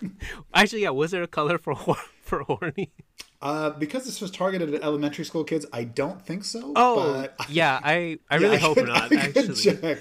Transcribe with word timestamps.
Actually, 0.54 0.82
yeah. 0.82 0.90
Was 0.90 1.10
there 1.10 1.22
a 1.22 1.26
color 1.28 1.58
for 1.58 1.74
for 2.22 2.42
horny? 2.42 2.90
Uh, 3.40 3.70
because 3.70 4.04
this 4.04 4.20
was 4.20 4.30
targeted 4.32 4.74
at 4.74 4.82
elementary 4.82 5.24
school 5.24 5.44
kids, 5.44 5.64
I 5.72 5.84
don't 5.84 6.20
think 6.26 6.44
so. 6.44 6.72
Oh, 6.74 7.28
yeah. 7.48 7.78
I 7.84 8.18
I 8.28 8.36
Yeah, 8.38 8.38
really 8.38 8.56
I 8.56 8.60
hope 8.60 8.76
could- 8.76 8.88
not. 8.88 9.12
I 9.12 9.16
Actually, 9.16 9.96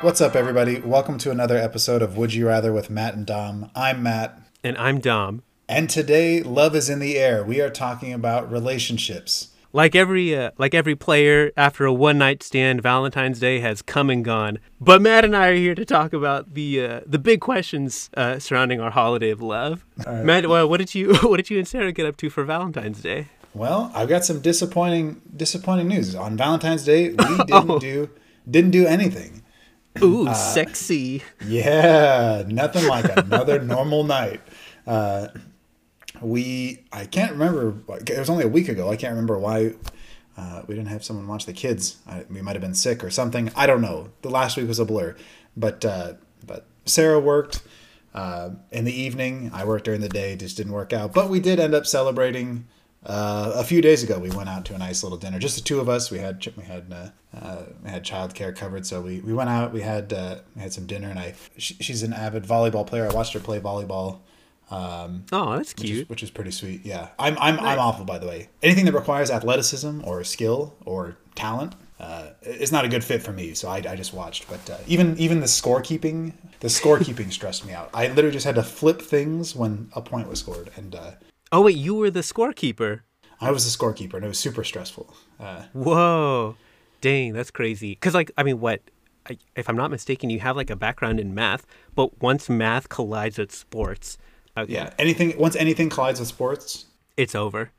What's 0.00 0.20
up, 0.20 0.36
everybody? 0.36 0.80
Welcome 0.80 1.18
to 1.18 1.30
another 1.30 1.56
episode 1.56 2.02
of 2.02 2.16
Would 2.16 2.32
You 2.34 2.46
Rather 2.46 2.72
with 2.72 2.88
Matt 2.90 3.14
and 3.14 3.26
Dom. 3.26 3.70
I'm 3.74 4.02
Matt, 4.02 4.38
and 4.62 4.76
I'm 4.78 5.00
Dom. 5.00 5.42
and 5.68 5.90
today 5.90 6.40
love 6.42 6.74
is 6.76 6.88
in 6.88 6.98
the 7.00 7.16
air. 7.18 7.42
We 7.44 7.60
are 7.60 7.70
talking 7.70 8.12
about 8.12 8.50
relationships. 8.50 9.48
Like 9.72 9.94
every 9.96 10.36
uh, 10.36 10.52
like 10.56 10.72
every 10.74 10.94
player, 10.96 11.50
after 11.56 11.84
a 11.84 11.92
one 11.92 12.16
night 12.18 12.42
stand, 12.42 12.80
Valentine's 12.82 13.38
Day 13.40 13.60
has 13.60 13.82
come 13.82 14.08
and 14.08 14.24
gone. 14.24 14.58
But 14.80 15.02
Matt 15.02 15.24
and 15.24 15.36
I 15.36 15.48
are 15.48 15.54
here 15.54 15.74
to 15.74 15.84
talk 15.84 16.12
about 16.12 16.54
the 16.54 16.84
uh, 16.84 17.00
the 17.04 17.18
big 17.18 17.40
questions 17.40 18.08
uh, 18.16 18.38
surrounding 18.38 18.80
our 18.80 18.90
holiday 18.90 19.30
of 19.30 19.42
love. 19.42 19.84
Matt, 20.06 20.48
well, 20.48 20.68
what 20.68 20.78
did 20.78 20.94
you 20.94 21.14
what 21.22 21.36
did 21.38 21.50
you 21.50 21.58
and 21.58 21.66
Sarah 21.68 21.92
get 21.92 22.06
up 22.06 22.16
to 22.18 22.30
for 22.30 22.44
Valentine's 22.44 23.02
Day? 23.02 23.28
Well, 23.54 23.90
I've 23.94 24.08
got 24.08 24.24
some 24.24 24.40
disappointing 24.40 25.20
disappointing 25.36 25.88
news. 25.88 26.14
On 26.14 26.36
Valentine's 26.36 26.84
Day, 26.84 27.10
we 27.10 27.14
didn't 27.16 27.50
Oh. 27.70 27.78
do 27.78 28.10
didn't 28.48 28.70
do 28.70 28.86
anything. 28.86 29.42
Ooh, 30.02 30.32
sexy. 30.34 31.22
Yeah, 31.46 32.44
nothing 32.46 32.86
like 32.86 33.04
another 33.16 33.60
normal 33.62 34.04
night. 34.04 34.40
Uh, 34.86 35.28
we 36.20 36.84
I 36.92 37.04
can't 37.04 37.32
remember. 37.32 37.74
It 38.06 38.18
was 38.18 38.30
only 38.30 38.44
a 38.44 38.48
week 38.48 38.68
ago. 38.68 38.90
I 38.90 38.96
can't 38.96 39.12
remember 39.12 39.38
why 39.38 39.74
uh, 40.36 40.62
we 40.66 40.74
didn't 40.74 40.88
have 40.88 41.04
someone 41.04 41.26
watch 41.26 41.46
the 41.46 41.52
kids. 41.52 41.98
I, 42.06 42.24
we 42.30 42.40
might 42.42 42.52
have 42.52 42.62
been 42.62 42.74
sick 42.74 43.02
or 43.02 43.10
something. 43.10 43.50
I 43.56 43.66
don't 43.66 43.82
know. 43.82 44.10
The 44.22 44.30
last 44.30 44.56
week 44.56 44.68
was 44.68 44.78
a 44.78 44.84
blur. 44.84 45.16
But 45.56 45.84
uh, 45.84 46.14
but 46.46 46.66
Sarah 46.84 47.20
worked 47.20 47.62
uh, 48.14 48.50
in 48.70 48.84
the 48.84 48.92
evening. 48.92 49.50
I 49.52 49.64
worked 49.64 49.84
during 49.84 50.00
the 50.00 50.08
day. 50.08 50.36
Just 50.36 50.56
didn't 50.56 50.72
work 50.72 50.92
out. 50.92 51.12
But 51.12 51.28
we 51.28 51.40
did 51.40 51.58
end 51.58 51.74
up 51.74 51.86
celebrating. 51.86 52.66
Uh, 53.08 53.52
a 53.54 53.64
few 53.64 53.80
days 53.80 54.02
ago, 54.02 54.18
we 54.18 54.30
went 54.30 54.48
out 54.50 54.64
to 54.66 54.74
a 54.74 54.78
nice 54.78 55.02
little 55.02 55.16
dinner. 55.18 55.38
Just 55.38 55.56
the 55.56 55.62
two 55.62 55.80
of 55.80 55.88
us. 55.88 56.10
We 56.10 56.18
had 56.18 56.46
we 56.56 56.62
had 56.64 56.92
uh, 56.92 57.36
uh, 57.36 57.62
we 57.82 57.88
had 57.90 58.04
childcare 58.04 58.54
covered, 58.54 58.84
so 58.86 59.00
we, 59.00 59.20
we 59.20 59.32
went 59.32 59.48
out. 59.48 59.72
We 59.72 59.80
had 59.80 60.12
uh, 60.12 60.40
we 60.54 60.60
had 60.62 60.72
some 60.74 60.86
dinner, 60.86 61.08
and 61.08 61.18
I 61.18 61.34
she, 61.56 61.74
she's 61.80 62.02
an 62.02 62.12
avid 62.12 62.44
volleyball 62.44 62.86
player. 62.86 63.08
I 63.10 63.14
watched 63.14 63.32
her 63.32 63.40
play 63.40 63.60
volleyball. 63.60 64.18
Um, 64.70 65.24
Oh, 65.32 65.56
that's 65.56 65.74
which 65.74 65.84
is, 65.84 65.90
cute. 65.90 66.10
which 66.10 66.22
is 66.22 66.30
pretty 66.30 66.50
sweet. 66.50 66.84
Yeah, 66.84 67.08
I'm 67.18 67.38
I'm 67.38 67.58
I'm 67.60 67.78
awful 67.78 68.04
by 68.04 68.18
the 68.18 68.26
way. 68.26 68.50
Anything 68.62 68.84
that 68.84 68.92
requires 68.94 69.30
athleticism 69.30 70.02
or 70.04 70.22
skill 70.24 70.74
or 70.84 71.16
talent 71.34 71.74
uh, 71.98 72.30
is 72.42 72.70
not 72.70 72.84
a 72.84 72.88
good 72.88 73.02
fit 73.02 73.22
for 73.22 73.32
me. 73.32 73.54
So 73.54 73.68
I, 73.68 73.76
I 73.76 73.96
just 73.96 74.12
watched. 74.12 74.46
But 74.50 74.68
uh, 74.68 74.76
even 74.86 75.16
even 75.16 75.40
the 75.40 75.46
scorekeeping 75.46 76.34
the 76.60 76.68
scorekeeping 76.68 77.32
stressed 77.38 77.64
me 77.64 77.72
out. 77.72 77.88
I 77.94 78.08
literally 78.08 78.32
just 78.32 78.44
had 78.44 78.56
to 78.56 78.62
flip 78.62 79.00
things 79.00 79.56
when 79.56 79.88
a 79.94 80.02
point 80.02 80.28
was 80.28 80.40
scored, 80.40 80.70
and 80.76 80.94
uh, 80.94 81.12
Oh 81.50 81.62
wait, 81.62 81.76
you 81.76 81.94
were 81.94 82.10
the 82.10 82.20
scorekeeper. 82.20 83.00
I 83.40 83.50
was 83.50 83.64
the 83.64 83.76
scorekeeper, 83.76 84.14
and 84.14 84.24
it 84.24 84.28
was 84.28 84.38
super 84.38 84.64
stressful. 84.64 85.14
Uh, 85.38 85.62
Whoa, 85.72 86.56
dang, 87.00 87.32
that's 87.32 87.50
crazy. 87.50 87.94
Cause 87.94 88.14
like, 88.14 88.30
I 88.36 88.42
mean, 88.42 88.60
what? 88.60 88.82
I, 89.28 89.38
if 89.56 89.68
I'm 89.68 89.76
not 89.76 89.90
mistaken, 89.90 90.30
you 90.30 90.40
have 90.40 90.56
like 90.56 90.70
a 90.70 90.76
background 90.76 91.20
in 91.20 91.34
math, 91.34 91.66
but 91.94 92.20
once 92.22 92.48
math 92.48 92.88
collides 92.88 93.38
with 93.38 93.52
sports, 93.52 94.16
okay, 94.56 94.72
yeah, 94.72 94.92
anything 94.98 95.36
once 95.38 95.54
anything 95.56 95.88
collides 95.90 96.18
with 96.20 96.28
sports. 96.28 96.86
it's 97.16 97.34
over. 97.34 97.70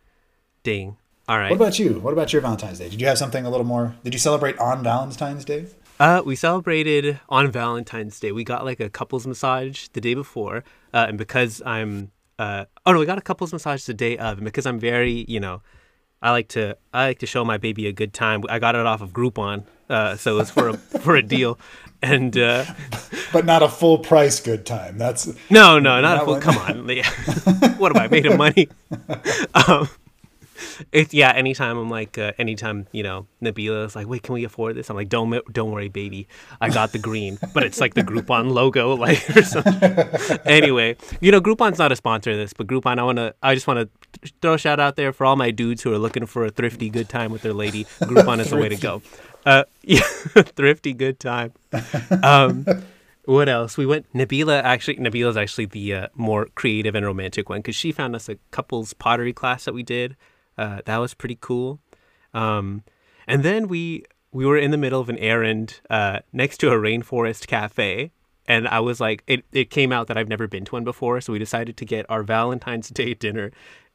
Ding. 0.63 0.97
All 1.27 1.37
right. 1.37 1.49
What 1.51 1.57
about 1.57 1.77
you? 1.79 1.99
What 1.99 2.11
about 2.11 2.33
your 2.33 2.41
Valentine's 2.41 2.79
Day? 2.79 2.89
Did 2.89 2.99
you 2.99 3.07
have 3.07 3.17
something 3.17 3.45
a 3.45 3.49
little 3.49 3.65
more? 3.65 3.95
Did 4.03 4.13
you 4.13 4.19
celebrate 4.19 4.57
on 4.57 4.83
Valentine's 4.83 5.45
Day? 5.45 5.67
Uh, 5.99 6.21
we 6.25 6.35
celebrated 6.35 7.19
on 7.29 7.51
Valentine's 7.51 8.19
Day. 8.19 8.31
We 8.31 8.43
got 8.43 8.65
like 8.65 8.79
a 8.79 8.89
couples 8.89 9.27
massage 9.27 9.87
the 9.89 10.01
day 10.01 10.13
before, 10.15 10.63
uh, 10.93 11.05
and 11.07 11.17
because 11.17 11.61
I'm, 11.65 12.11
uh, 12.39 12.65
oh 12.85 12.93
no, 12.93 12.99
we 12.99 13.05
got 13.05 13.17
a 13.17 13.21
couples 13.21 13.51
massage 13.53 13.83
the 13.83 13.93
day 13.93 14.17
of, 14.17 14.39
because 14.43 14.65
I'm 14.65 14.79
very, 14.79 15.25
you 15.27 15.39
know, 15.39 15.61
I 16.21 16.31
like 16.31 16.47
to, 16.49 16.77
I 16.93 17.07
like 17.07 17.19
to 17.19 17.25
show 17.25 17.45
my 17.45 17.57
baby 17.57 17.85
a 17.87 17.91
good 17.91 18.13
time. 18.13 18.43
I 18.49 18.59
got 18.59 18.75
it 18.75 18.85
off 18.85 19.01
of 19.01 19.11
Groupon, 19.11 19.65
uh, 19.89 20.15
so 20.15 20.35
it 20.35 20.37
was 20.37 20.49
for 20.49 20.69
a 20.69 20.73
for 21.03 21.15
a 21.15 21.21
deal, 21.21 21.59
and 22.01 22.35
uh, 22.37 22.65
But 23.33 23.45
not 23.45 23.61
a 23.61 23.69
full 23.69 23.99
price 23.99 24.39
good 24.39 24.65
time. 24.65 24.97
That's 24.97 25.27
no, 25.49 25.79
no, 25.79 26.01
not 26.01 26.21
a 26.21 26.25
full. 26.25 26.33
one. 26.35 26.41
Come 26.41 26.57
on, 26.57 26.87
what 27.77 27.95
am 27.95 28.01
I 28.01 28.07
made 28.07 28.25
of 28.25 28.37
money? 28.37 28.69
um, 29.67 29.89
it, 30.91 31.13
yeah, 31.13 31.31
anytime 31.31 31.77
I'm 31.77 31.89
like, 31.89 32.17
uh, 32.17 32.33
anytime 32.37 32.87
you 32.91 33.03
know, 33.03 33.27
Nabila 33.41 33.85
is 33.85 33.95
like, 33.95 34.07
wait, 34.07 34.23
can 34.23 34.33
we 34.33 34.43
afford 34.43 34.75
this? 34.75 34.89
I'm 34.89 34.95
like, 34.95 35.09
don't 35.09 35.31
don't 35.51 35.71
worry, 35.71 35.89
baby, 35.89 36.27
I 36.61 36.69
got 36.69 36.91
the 36.91 36.99
green, 36.99 37.37
but 37.53 37.63
it's 37.63 37.79
like 37.79 37.93
the 37.93 38.03
Groupon 38.03 38.51
logo, 38.53 38.95
like 38.95 39.29
or 39.35 39.43
something. 39.43 40.39
anyway, 40.45 40.95
you 41.21 41.31
know, 41.31 41.41
Groupon's 41.41 41.79
not 41.79 41.91
a 41.91 41.95
sponsor 41.95 42.31
of 42.31 42.37
this, 42.37 42.53
but 42.53 42.67
Groupon, 42.67 42.99
I 42.99 43.03
wanna, 43.03 43.33
I 43.41 43.53
just 43.53 43.67
wanna 43.67 43.89
throw 44.41 44.53
a 44.53 44.57
shout 44.57 44.79
out 44.79 44.95
there 44.95 45.13
for 45.13 45.25
all 45.25 45.35
my 45.35 45.51
dudes 45.51 45.83
who 45.83 45.93
are 45.93 45.99
looking 45.99 46.25
for 46.25 46.45
a 46.45 46.49
thrifty 46.49 46.89
good 46.89 47.09
time 47.09 47.31
with 47.31 47.41
their 47.41 47.53
lady. 47.53 47.85
Groupon 48.01 48.39
is 48.39 48.49
the 48.49 48.57
way 48.57 48.69
to 48.69 48.77
go. 48.77 49.01
Uh, 49.45 49.63
yeah, 49.83 50.01
thrifty 50.01 50.93
good 50.93 51.19
time. 51.19 51.53
Um, 52.23 52.65
what 53.25 53.47
else? 53.47 53.77
We 53.77 53.85
went. 53.85 54.11
Nabila 54.13 54.63
actually. 54.63 54.97
Nabila's 54.97 55.37
actually 55.37 55.65
the 55.65 55.93
uh, 55.93 56.07
more 56.15 56.47
creative 56.55 56.95
and 56.95 57.05
romantic 57.05 57.47
one 57.49 57.59
because 57.59 57.75
she 57.75 57.91
found 57.91 58.15
us 58.15 58.27
a 58.27 58.37
couples 58.51 58.93
pottery 58.93 59.33
class 59.33 59.65
that 59.65 59.73
we 59.73 59.83
did. 59.83 60.15
Uh, 60.59 60.81
that 60.85 60.97
was 60.97 61.13
pretty 61.13 61.37
cool. 61.39 61.79
Um, 62.33 62.83
and 63.27 63.43
then 63.43 63.67
we 63.67 64.03
we 64.31 64.45
were 64.45 64.57
in 64.57 64.71
the 64.71 64.77
middle 64.77 65.01
of 65.01 65.09
an 65.09 65.17
errand 65.17 65.79
uh, 65.89 66.19
next 66.31 66.57
to 66.59 66.69
a 66.71 66.75
rainforest 66.75 67.47
cafe, 67.47 68.11
and 68.47 68.67
I 68.67 68.79
was 68.79 68.99
like, 68.99 69.23
it 69.27 69.45
it 69.51 69.69
came 69.69 69.91
out 69.91 70.07
that 70.07 70.17
I've 70.17 70.27
never 70.35 70.47
been 70.47 70.65
to 70.65 70.71
one 70.73 70.83
before, 70.83 71.21
so 71.21 71.33
we 71.33 71.39
decided 71.39 71.77
to 71.77 71.85
get 71.85 72.05
our 72.09 72.23
Valentine's 72.23 72.89
Day 72.99 73.13
dinner 73.13 73.51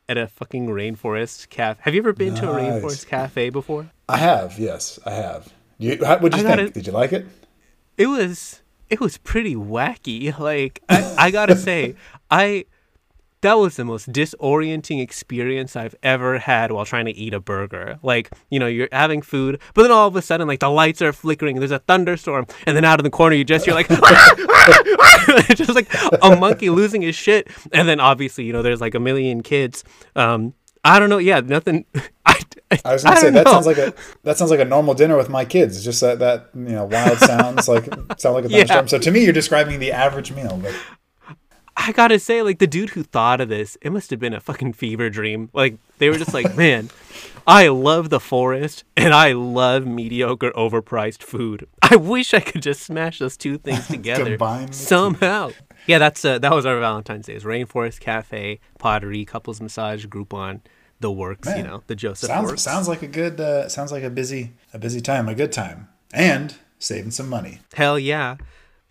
at 0.09 0.17
a 0.19 0.27
fucking 0.27 0.67
rainforest 0.69 1.49
cafe. 1.51 1.81
Have 1.85 1.95
you 1.95 2.01
ever 2.01 2.13
been 2.13 2.35
to 2.37 2.51
a 2.51 2.55
rainforest 2.55 3.07
cafe 3.07 3.51
before? 3.51 3.91
I 4.09 4.19
have, 4.19 4.59
yes, 4.59 4.99
I 5.07 5.13
have. 5.13 5.53
You, 5.79 5.99
how, 6.05 6.19
what'd 6.19 6.39
you 6.39 6.47
I 6.47 6.57
think? 6.57 6.59
gotta- 6.61 6.71
Did 6.71 6.87
you 6.87 6.93
like 6.93 7.13
it? 7.13 7.27
it 7.97 8.07
was 8.07 8.63
it 8.91 9.01
was 9.01 9.19
pretty 9.19 9.55
wacky. 9.55 10.37
Like 10.51 10.83
I, 10.89 11.15
I 11.27 11.31
gotta 11.31 11.57
say, 11.69 11.95
I 12.31 12.65
that 13.44 13.55
was 13.55 13.77
the 13.77 13.84
most 13.84 14.10
disorienting 14.12 15.00
experience 15.00 15.77
I've 15.77 15.94
ever 16.03 16.38
had 16.38 16.72
while 16.72 16.84
trying 16.84 17.05
to 17.06 17.12
eat 17.12 17.32
a 17.32 17.41
burger. 17.41 17.99
Like, 18.03 18.31
you 18.50 18.59
know, 18.59 18.66
you're 18.66 18.88
having 18.93 19.22
food, 19.22 19.60
but 19.75 19.82
then 19.82 19.91
all 19.93 20.09
of 20.09 20.16
a 20.16 20.22
sudden, 20.22 20.49
like 20.49 20.60
the 20.60 20.69
lights 20.69 21.00
are 21.00 21.12
flickering, 21.12 21.59
there's 21.60 21.71
a 21.71 21.78
thunderstorm, 21.78 22.47
and 22.66 22.77
then 22.77 22.84
out 22.84 22.99
of 22.99 23.04
the 23.04 23.10
corner 23.10 23.37
you 23.37 23.44
just 23.44 23.66
you're 23.66 23.75
like 23.75 23.88
just 25.54 25.75
like 25.75 25.88
a 26.22 26.37
monkey 26.37 26.71
losing 26.71 27.03
his 27.03 27.15
shit. 27.15 27.49
And 27.72 27.88
then 27.88 28.00
obviously, 28.00 28.44
you 28.44 28.53
know, 28.53 28.62
there's 28.62 28.81
like 28.81 28.94
a 28.94 29.00
million 29.00 29.43
kids. 29.43 29.84
Um 30.16 30.54
I 30.87 30.99
don't 30.99 31.09
know, 31.09 31.19
yeah, 31.19 31.41
nothing 31.41 31.87
I, 32.27 32.38
I 32.84 32.93
was 32.93 33.04
gonna 33.04 33.16
I 33.16 33.21
say 33.21 33.31
that 33.31 33.44
know. 33.47 33.53
sounds 33.53 33.66
like 33.66 33.78
a 33.78 33.94
that 34.25 34.37
sounds 34.37 34.50
like 34.50 34.60
a 34.60 34.65
normal 34.65 34.94
dinner 34.94 35.16
with 35.16 35.28
my 35.28 35.44
kids. 35.44 35.83
Just 35.84 36.00
that 36.00 36.19
that 36.19 36.50
you 36.54 36.60
know 36.77 36.84
wild 36.84 37.19
sounds 37.19 37.69
like 37.69 37.84
sound 38.19 38.34
like 38.34 38.44
a 38.44 38.49
Yeah. 38.50 38.65
thunderstorm. 38.65 38.88
So 38.88 38.99
to 38.99 39.10
me, 39.10 39.25
you're 39.25 39.33
describing 39.33 39.81
the 39.81 39.93
average 39.93 40.33
meal. 40.33 40.59
But 40.62 40.75
I 41.77 41.93
gotta 41.93 42.19
say, 42.19 42.43
like 42.43 42.59
the 42.59 42.67
dude 42.67 42.91
who 42.91 43.03
thought 43.03 43.41
of 43.41 43.49
this, 43.49 43.77
it 43.83 43.91
must 43.91 44.11
have 44.11 44.21
been 44.21 44.33
a 44.35 44.41
fucking 44.41 44.75
fever 44.75 45.11
dream. 45.11 45.51
Like 45.53 45.77
they 45.99 46.09
were 46.09 46.19
just 46.19 46.33
like, 46.35 46.57
man, 46.65 46.91
I 47.47 47.69
love 47.69 48.11
the 48.11 48.21
forest 48.21 48.85
and 48.97 49.12
I 49.12 49.33
love 49.33 49.84
mediocre, 49.87 50.51
overpriced 50.53 51.23
food. 51.23 51.67
I 51.83 51.97
wish 51.97 52.33
I 52.33 52.41
could 52.41 52.63
just 52.63 52.83
smash 52.83 53.19
those 53.19 53.37
two 53.37 53.59
things 53.59 53.87
together 53.89 54.37
the 54.37 54.67
two. 54.67 54.73
somehow. 54.73 55.51
Yeah, 55.87 55.99
that's 55.99 56.25
uh, 56.25 56.39
that 56.39 56.53
was 56.53 56.65
our 56.65 56.79
Valentine's 56.81 57.27
Day. 57.27 57.33
It 57.34 57.37
was 57.37 57.45
Rainforest 57.45 58.01
Cafe, 58.01 58.60
pottery, 58.78 59.25
couples 59.25 59.60
massage, 59.60 60.07
Groupon, 60.07 60.60
the 61.01 61.10
works. 61.13 61.48
you 61.54 61.63
know, 61.63 61.83
the 61.89 61.95
Joseph 61.95 62.28
sounds 62.28 62.51
works. 62.51 62.63
sounds 62.63 62.89
like 62.89 63.03
a 63.03 63.07
good 63.07 63.39
uh, 63.41 63.69
sounds 63.69 63.93
like 63.93 64.03
a 64.03 64.10
busy 64.10 64.53
a 64.72 64.78
busy 64.78 65.01
time, 65.03 65.28
a 65.28 65.34
good 65.34 65.53
time, 65.53 65.89
and 66.15 66.54
saving 66.78 67.10
some 67.10 67.28
money. 67.28 67.60
Hell 67.75 67.98
yeah. 67.98 68.37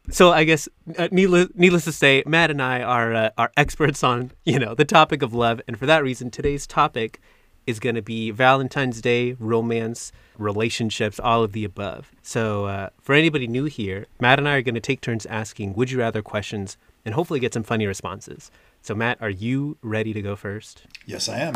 So 0.10 0.32
I 0.32 0.44
guess 0.44 0.68
uh, 0.98 1.08
needless, 1.12 1.48
needless 1.56 1.86
to 1.86 1.94
say, 1.94 2.24
Matt 2.26 2.52
and 2.52 2.62
I 2.62 2.82
are 2.82 3.14
uh, 3.14 3.30
are 3.38 3.52
experts 3.56 4.04
on 4.04 4.32
you 4.46 4.60
know 4.60 4.76
the 4.76 4.86
topic 4.86 5.22
of 5.22 5.34
love, 5.34 5.62
and 5.68 5.80
for 5.80 5.86
that 5.86 6.04
reason, 6.04 6.30
today's 6.30 6.68
topic 6.68 7.22
is 7.66 7.80
going 7.80 7.96
to 7.96 8.02
be 8.02 8.30
Valentine's 8.30 9.00
Day, 9.00 9.38
romance, 9.40 10.12
relationships, 10.38 11.20
all 11.20 11.44
of 11.44 11.54
the 11.54 11.64
above. 11.64 12.12
So 12.22 12.66
uh, 12.66 12.90
for 13.00 13.16
anybody 13.16 13.48
new 13.48 13.64
here, 13.66 14.08
Matt 14.20 14.40
and 14.40 14.50
I 14.50 14.56
are 14.56 14.62
going 14.62 14.76
to 14.76 14.82
take 14.82 15.00
turns 15.00 15.26
asking 15.28 15.74
"Would 15.76 15.90
you 15.90 16.00
rather" 16.00 16.22
questions, 16.22 16.78
and 17.06 17.16
hopefully 17.16 17.40
get 17.40 17.54
some 17.54 17.64
funny 17.64 17.88
responses. 17.88 18.52
So 18.82 18.94
Matt, 18.94 19.22
are 19.22 19.30
you 19.30 19.78
ready 19.82 20.12
to 20.12 20.22
go 20.22 20.36
first? 20.36 20.84
Yes, 21.06 21.30
I 21.30 21.40
am. 21.40 21.54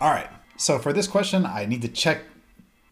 All 0.00 0.10
right. 0.10 0.30
So 0.56 0.78
for 0.78 0.92
this 0.92 1.06
question, 1.06 1.46
I 1.46 1.66
need 1.66 1.82
to 1.82 1.88
check 1.88 2.24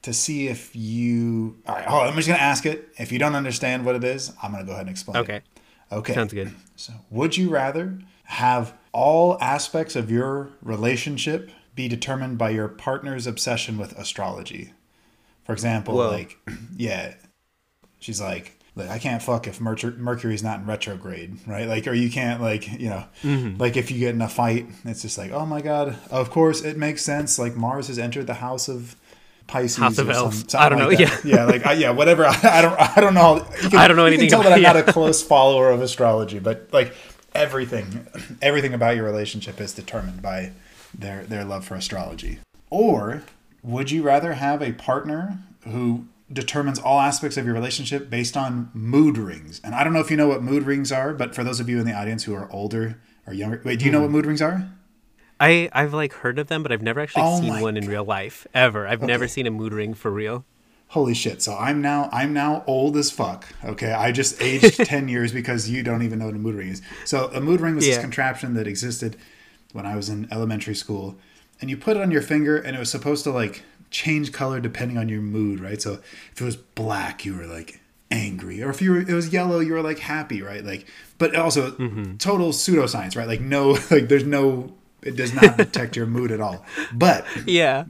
to 0.08 0.14
see 0.14 0.48
if 0.48 0.74
you. 0.74 1.56
All 1.66 1.74
right. 1.74 1.84
Hold 1.86 2.02
on. 2.02 2.08
I'm 2.08 2.14
just 2.16 2.28
gonna 2.28 2.40
ask 2.40 2.66
it. 2.66 2.88
If 2.98 3.12
you 3.12 3.18
don't 3.18 3.34
understand 3.34 3.84
what 3.84 3.94
it 3.94 4.04
is, 4.04 4.32
I'm 4.42 4.52
gonna 4.52 4.64
go 4.64 4.72
ahead 4.72 4.82
and 4.82 4.90
explain. 4.90 5.16
it. 5.16 5.20
Okay. 5.20 5.40
Okay. 5.92 6.14
Sounds 6.14 6.32
good. 6.32 6.52
So, 6.76 6.92
would 7.10 7.36
you 7.36 7.50
rather 7.50 7.98
have 8.24 8.74
all 8.92 9.38
aspects 9.40 9.96
of 9.96 10.10
your 10.10 10.50
relationship 10.62 11.50
be 11.74 11.88
determined 11.88 12.36
by 12.38 12.50
your 12.50 12.68
partner's 12.68 13.26
obsession 13.26 13.78
with 13.78 13.92
astrology? 13.98 14.72
For 15.44 15.52
example, 15.52 15.94
Whoa. 15.96 16.10
like, 16.10 16.38
yeah, 16.76 17.14
she's 17.98 18.20
like, 18.20 18.54
Look, 18.76 18.88
I 18.88 18.98
can't 19.00 19.20
fuck 19.22 19.48
if 19.48 19.60
Mercury, 19.60 19.94
Mercury's 19.96 20.42
not 20.44 20.60
in 20.60 20.66
retrograde, 20.66 21.36
right? 21.48 21.66
Like, 21.66 21.88
or 21.88 21.94
you 21.94 22.08
can't, 22.10 22.40
like, 22.40 22.78
you 22.80 22.90
know, 22.90 23.04
Mm-hmm. 23.24 23.56
like 23.60 23.76
if 23.76 23.90
you 23.90 23.98
get 23.98 24.14
in 24.14 24.22
a 24.22 24.28
fight, 24.28 24.68
it's 24.84 25.02
just 25.02 25.18
like, 25.18 25.32
oh 25.32 25.44
my 25.44 25.60
god, 25.60 25.98
of 26.12 26.30
course 26.30 26.62
it 26.62 26.76
makes 26.76 27.02
sense. 27.02 27.38
Like 27.40 27.56
Mars 27.56 27.88
has 27.88 27.98
entered 27.98 28.26
the 28.28 28.34
house 28.34 28.68
of 28.68 28.94
Pisces. 29.48 29.76
House 29.78 29.92
or 29.94 29.96
some- 30.04 30.10
Elves. 30.10 30.38
something 30.48 30.60
I 30.60 30.68
don't 30.68 30.78
like 30.88 30.98
know, 31.00 31.04
that. 31.06 31.24
yeah, 31.24 31.44
like, 31.44 31.66
I, 31.66 31.72
yeah, 31.72 31.90
whatever. 31.90 32.24
I, 32.24 32.38
I 32.44 32.62
don't, 32.62 32.78
I 32.78 33.00
don't 33.00 33.14
know. 33.14 33.44
Can, 33.68 33.76
I 33.78 33.88
don't 33.88 33.96
know 33.96 34.06
anything. 34.06 34.26
you 34.26 34.30
Can 34.30 34.42
tell 34.42 34.50
that 34.50 34.52
I'm 34.52 34.62
not 34.62 34.76
a 34.76 34.82
close 34.92 35.22
follower 35.22 35.70
of 35.70 35.82
astrology, 35.82 36.38
but 36.38 36.68
like 36.72 36.94
everything, 37.34 38.06
everything 38.42 38.74
about 38.74 38.94
your 38.96 39.04
relationship 39.04 39.60
is 39.60 39.72
determined 39.74 40.22
by 40.22 40.52
their 40.96 41.24
their 41.24 41.44
love 41.44 41.64
for 41.64 41.74
astrology. 41.74 42.38
Or 42.70 43.22
would 43.62 43.90
you 43.90 44.02
rather 44.02 44.34
have 44.34 44.62
a 44.62 44.72
partner 44.72 45.38
who 45.68 46.06
determines 46.32 46.78
all 46.78 47.00
aspects 47.00 47.36
of 47.38 47.44
your 47.46 47.54
relationship 47.54 48.10
based 48.10 48.36
on 48.36 48.70
mood 48.74 49.16
rings? 49.18 49.60
And 49.64 49.74
I 49.74 49.82
don't 49.84 49.92
know 49.94 50.00
if 50.00 50.10
you 50.10 50.16
know 50.16 50.28
what 50.28 50.42
mood 50.42 50.64
rings 50.64 50.92
are, 50.92 51.12
but 51.14 51.34
for 51.34 51.42
those 51.42 51.58
of 51.60 51.68
you 51.68 51.78
in 51.80 51.86
the 51.86 51.94
audience 51.94 52.24
who 52.24 52.34
are 52.34 52.48
older 52.52 52.98
or 53.26 53.32
younger, 53.32 53.60
wait, 53.64 53.78
do 53.78 53.86
you 53.86 53.90
know 53.90 53.98
Hmm. 53.98 54.04
what 54.04 54.10
mood 54.12 54.26
rings 54.26 54.42
are? 54.42 54.68
I 55.40 55.68
I've 55.72 55.94
like 55.94 56.12
heard 56.12 56.38
of 56.38 56.48
them, 56.48 56.62
but 56.62 56.72
I've 56.72 56.82
never 56.82 57.00
actually 57.00 57.22
Oh 57.24 57.40
seen 57.40 57.60
one 57.60 57.76
in 57.76 57.86
real 57.86 58.04
life 58.04 58.46
ever. 58.54 58.86
I've 58.86 59.02
never 59.02 59.28
seen 59.28 59.46
a 59.46 59.50
mood 59.50 59.72
ring 59.72 59.94
for 59.94 60.10
real. 60.10 60.44
Holy 60.88 61.14
shit! 61.14 61.42
So 61.42 61.56
I'm 61.56 61.82
now 61.82 62.08
I'm 62.12 62.32
now 62.32 62.64
old 62.66 62.96
as 62.96 63.10
fuck. 63.10 63.46
Okay, 63.64 63.92
I 63.92 64.10
just 64.10 64.40
aged 64.40 64.76
ten 64.86 65.08
years 65.08 65.32
because 65.32 65.68
you 65.68 65.82
don't 65.82 66.02
even 66.02 66.18
know 66.18 66.26
what 66.26 66.34
a 66.34 66.38
mood 66.38 66.54
ring 66.54 66.68
is. 66.68 66.82
So 67.04 67.30
a 67.34 67.40
mood 67.40 67.60
ring 67.60 67.74
was 67.74 67.84
this 67.84 67.98
contraption 67.98 68.54
that 68.54 68.66
existed 68.66 69.16
when 69.72 69.84
I 69.84 69.96
was 69.96 70.08
in 70.08 70.28
elementary 70.32 70.74
school, 70.74 71.18
and 71.60 71.68
you 71.68 71.76
put 71.76 71.96
it 71.96 72.02
on 72.02 72.10
your 72.10 72.22
finger, 72.22 72.56
and 72.56 72.74
it 72.74 72.78
was 72.78 72.90
supposed 72.90 73.24
to 73.24 73.30
like 73.30 73.62
change 73.90 74.32
color 74.32 74.60
depending 74.60 74.98
on 74.98 75.08
your 75.08 75.20
mood, 75.20 75.60
right? 75.60 75.80
So 75.80 75.94
if 76.32 76.40
it 76.40 76.44
was 76.44 76.56
black, 76.56 77.24
you 77.24 77.36
were 77.36 77.46
like 77.46 77.80
angry, 78.10 78.62
or 78.62 78.70
if 78.70 78.80
you 78.80 78.92
were 78.92 79.00
it 79.00 79.12
was 79.12 79.32
yellow, 79.32 79.60
you 79.60 79.72
were 79.74 79.82
like 79.82 79.98
happy, 79.98 80.42
right? 80.42 80.64
Like, 80.64 80.86
but 81.18 81.36
also 81.36 81.72
mm-hmm. 81.72 82.16
total 82.16 82.50
pseudoscience, 82.50 83.16
right? 83.16 83.28
Like 83.28 83.40
no, 83.40 83.70
like 83.90 84.08
there's 84.08 84.24
no, 84.24 84.72
it 85.02 85.16
does 85.16 85.32
not 85.34 85.56
detect 85.56 85.96
your 85.96 86.06
mood 86.06 86.30
at 86.32 86.40
all. 86.40 86.64
But 86.92 87.24
Yeah. 87.46 87.84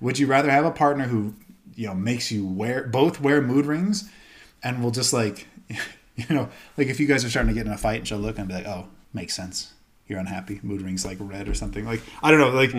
would 0.00 0.18
you 0.18 0.26
rather 0.26 0.50
have 0.50 0.64
a 0.64 0.70
partner 0.70 1.04
who, 1.06 1.34
you 1.74 1.86
know, 1.86 1.94
makes 1.94 2.30
you 2.32 2.46
wear 2.46 2.84
both 2.84 3.20
wear 3.20 3.40
mood 3.42 3.66
rings 3.66 4.10
and 4.62 4.82
will 4.82 4.90
just 4.90 5.12
like, 5.12 5.46
you 6.16 6.24
know, 6.30 6.48
like 6.76 6.88
if 6.88 6.98
you 7.00 7.06
guys 7.06 7.24
are 7.24 7.30
starting 7.30 7.48
to 7.48 7.54
get 7.54 7.66
in 7.66 7.72
a 7.72 7.78
fight 7.78 7.98
and 8.00 8.08
she'll 8.08 8.18
look 8.18 8.38
and 8.38 8.48
be 8.48 8.54
like, 8.54 8.66
oh, 8.66 8.88
makes 9.12 9.34
sense. 9.34 9.72
You're 10.06 10.18
unhappy. 10.18 10.58
Mood 10.62 10.80
rings 10.80 11.04
like 11.04 11.18
red 11.20 11.48
or 11.48 11.54
something. 11.54 11.84
Like, 11.84 12.00
I 12.22 12.30
don't 12.30 12.40
know, 12.40 12.48
like 12.50 12.74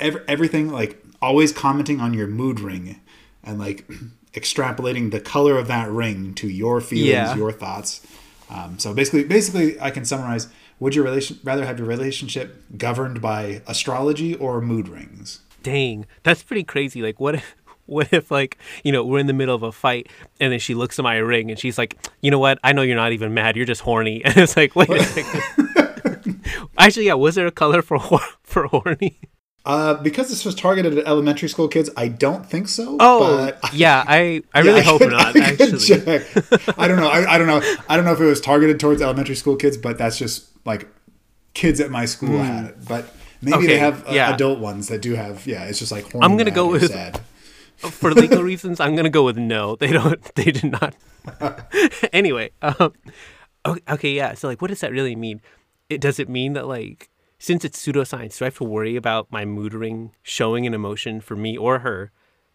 ev- 0.00 0.24
everything, 0.26 0.70
like 0.70 1.00
always 1.22 1.52
commenting 1.52 2.00
on 2.00 2.12
your 2.14 2.26
mood 2.26 2.58
ring 2.58 3.00
and 3.44 3.58
like 3.60 3.88
extrapolating 4.32 5.10
the 5.10 5.20
color 5.20 5.56
of 5.58 5.68
that 5.68 5.90
ring 5.90 6.34
to 6.34 6.48
your 6.48 6.80
feelings, 6.80 7.08
Yeah. 7.10 7.36
your 7.36 7.52
thoughts. 7.52 8.04
Um, 8.50 8.78
so 8.78 8.92
basically, 8.94 9.24
basically, 9.24 9.80
I 9.80 9.90
can 9.90 10.04
summarize: 10.04 10.48
Would 10.80 10.94
you 10.94 11.02
relation 11.02 11.38
rather 11.42 11.66
have 11.66 11.78
your 11.78 11.88
relationship 11.88 12.62
governed 12.76 13.20
by 13.20 13.62
astrology 13.66 14.34
or 14.34 14.60
mood 14.60 14.88
rings? 14.88 15.40
Dang, 15.62 16.06
that's 16.22 16.42
pretty 16.42 16.62
crazy. 16.64 17.02
Like, 17.02 17.18
what 17.18 17.34
if, 17.36 17.56
what 17.86 18.12
if, 18.12 18.30
like, 18.30 18.58
you 18.84 18.92
know, 18.92 19.04
we're 19.04 19.18
in 19.18 19.26
the 19.26 19.32
middle 19.32 19.54
of 19.54 19.62
a 19.62 19.72
fight, 19.72 20.08
and 20.38 20.52
then 20.52 20.60
she 20.60 20.74
looks 20.74 20.98
at 20.98 21.02
my 21.02 21.16
ring, 21.16 21.50
and 21.50 21.58
she's 21.58 21.78
like, 21.78 21.96
you 22.22 22.30
know 22.30 22.38
what? 22.38 22.58
I 22.62 22.72
know 22.72 22.82
you're 22.82 22.96
not 22.96 23.12
even 23.12 23.34
mad. 23.34 23.56
You're 23.56 23.66
just 23.66 23.80
horny. 23.80 24.22
And 24.28 24.36
it's 24.36 24.56
like, 24.56 24.76
wait 24.76 24.90
a 24.90 25.02
second. 25.02 26.44
Actually, 26.78 27.06
yeah. 27.06 27.14
Was 27.14 27.34
there 27.34 27.46
a 27.46 27.52
color 27.52 27.82
for 27.82 27.98
for 28.42 28.66
horny? 28.68 29.18
Uh, 29.68 29.94
because 30.02 30.30
this 30.30 30.46
was 30.46 30.54
targeted 30.54 30.96
at 30.96 31.06
elementary 31.06 31.46
school 31.48 31.68
kids, 31.68 31.90
I 31.94 32.08
don't 32.08 32.44
think 32.44 32.68
so. 32.68 32.96
Oh, 32.98 33.36
but 33.60 33.74
yeah. 33.74 34.02
I 34.08 34.42
I 34.54 34.60
Yeah, 34.62 34.62
really 34.62 34.80
I 34.80 34.82
hope 34.84 34.98
could- 35.02 35.10
not. 35.12 35.36
I 35.36 35.40
Actually. 35.52 36.24
I 36.78 36.88
don't 36.88 36.96
know. 36.96 37.08
I, 37.08 37.34
I 37.34 37.38
don't 37.38 37.46
know. 37.46 37.60
I 37.88 37.96
don't 37.96 38.06
know 38.06 38.12
if 38.14 38.20
it 38.20 38.24
was 38.24 38.40
targeted 38.40 38.80
towards 38.80 39.02
elementary 39.02 39.34
school 39.36 39.56
kids, 39.56 39.76
but 39.76 39.98
that's 39.98 40.16
just 40.16 40.48
like 40.64 40.88
kids 41.52 41.80
at 41.80 41.90
my 41.90 42.06
school 42.06 42.38
had 42.38 42.64
it. 42.70 42.88
But 42.88 43.14
maybe 43.42 43.66
they 43.66 43.76
Hmm. 43.78 43.84
Have 43.84 44.08
uh, 44.08 44.12
yeah. 44.12 44.32
adult 44.34 44.58
ones 44.58 44.88
that 44.88 45.02
do 45.02 45.12
have. 45.14 45.46
Yeah, 45.46 45.64
it's 45.64 45.78
just 45.78 45.92
like. 45.92 46.06
I'm 46.14 46.36
gonna 46.38 46.50
go 46.50 46.66
with- 46.70 46.90
sad. 46.90 47.20
for 47.76 48.10
legal 48.12 48.42
reasons, 48.52 48.80
I'm 48.80 48.96
gonna 48.96 49.10
go 49.10 49.22
with 49.24 49.36
no. 49.36 49.76
They 49.76 49.92
don't. 49.92 50.20
They 50.34 50.50
did 50.50 50.72
not. 50.80 50.96
anyway, 52.12 52.50
um, 52.62 52.92
okay, 53.66 53.82
okay, 53.90 54.12
yeah. 54.12 54.32
So, 54.34 54.48
like, 54.48 54.62
what 54.62 54.68
does 54.68 54.80
that 54.80 54.92
really 54.92 55.14
mean? 55.14 55.40
It 55.90 56.00
does 56.00 56.18
it 56.18 56.28
mean 56.28 56.54
that 56.54 56.66
like 56.66 57.10
since 57.38 57.64
it's 57.64 57.84
pseudoscience, 57.84 58.38
do 58.38 58.44
I 58.44 58.46
have 58.46 58.58
to 58.58 58.64
worry 58.64 58.96
about 58.96 59.30
my 59.30 59.44
mood 59.44 59.74
ring 59.74 60.12
showing 60.22 60.66
an 60.66 60.74
emotion 60.74 61.20
for 61.20 61.36
me 61.36 61.56
or 61.56 61.80
her 61.80 62.10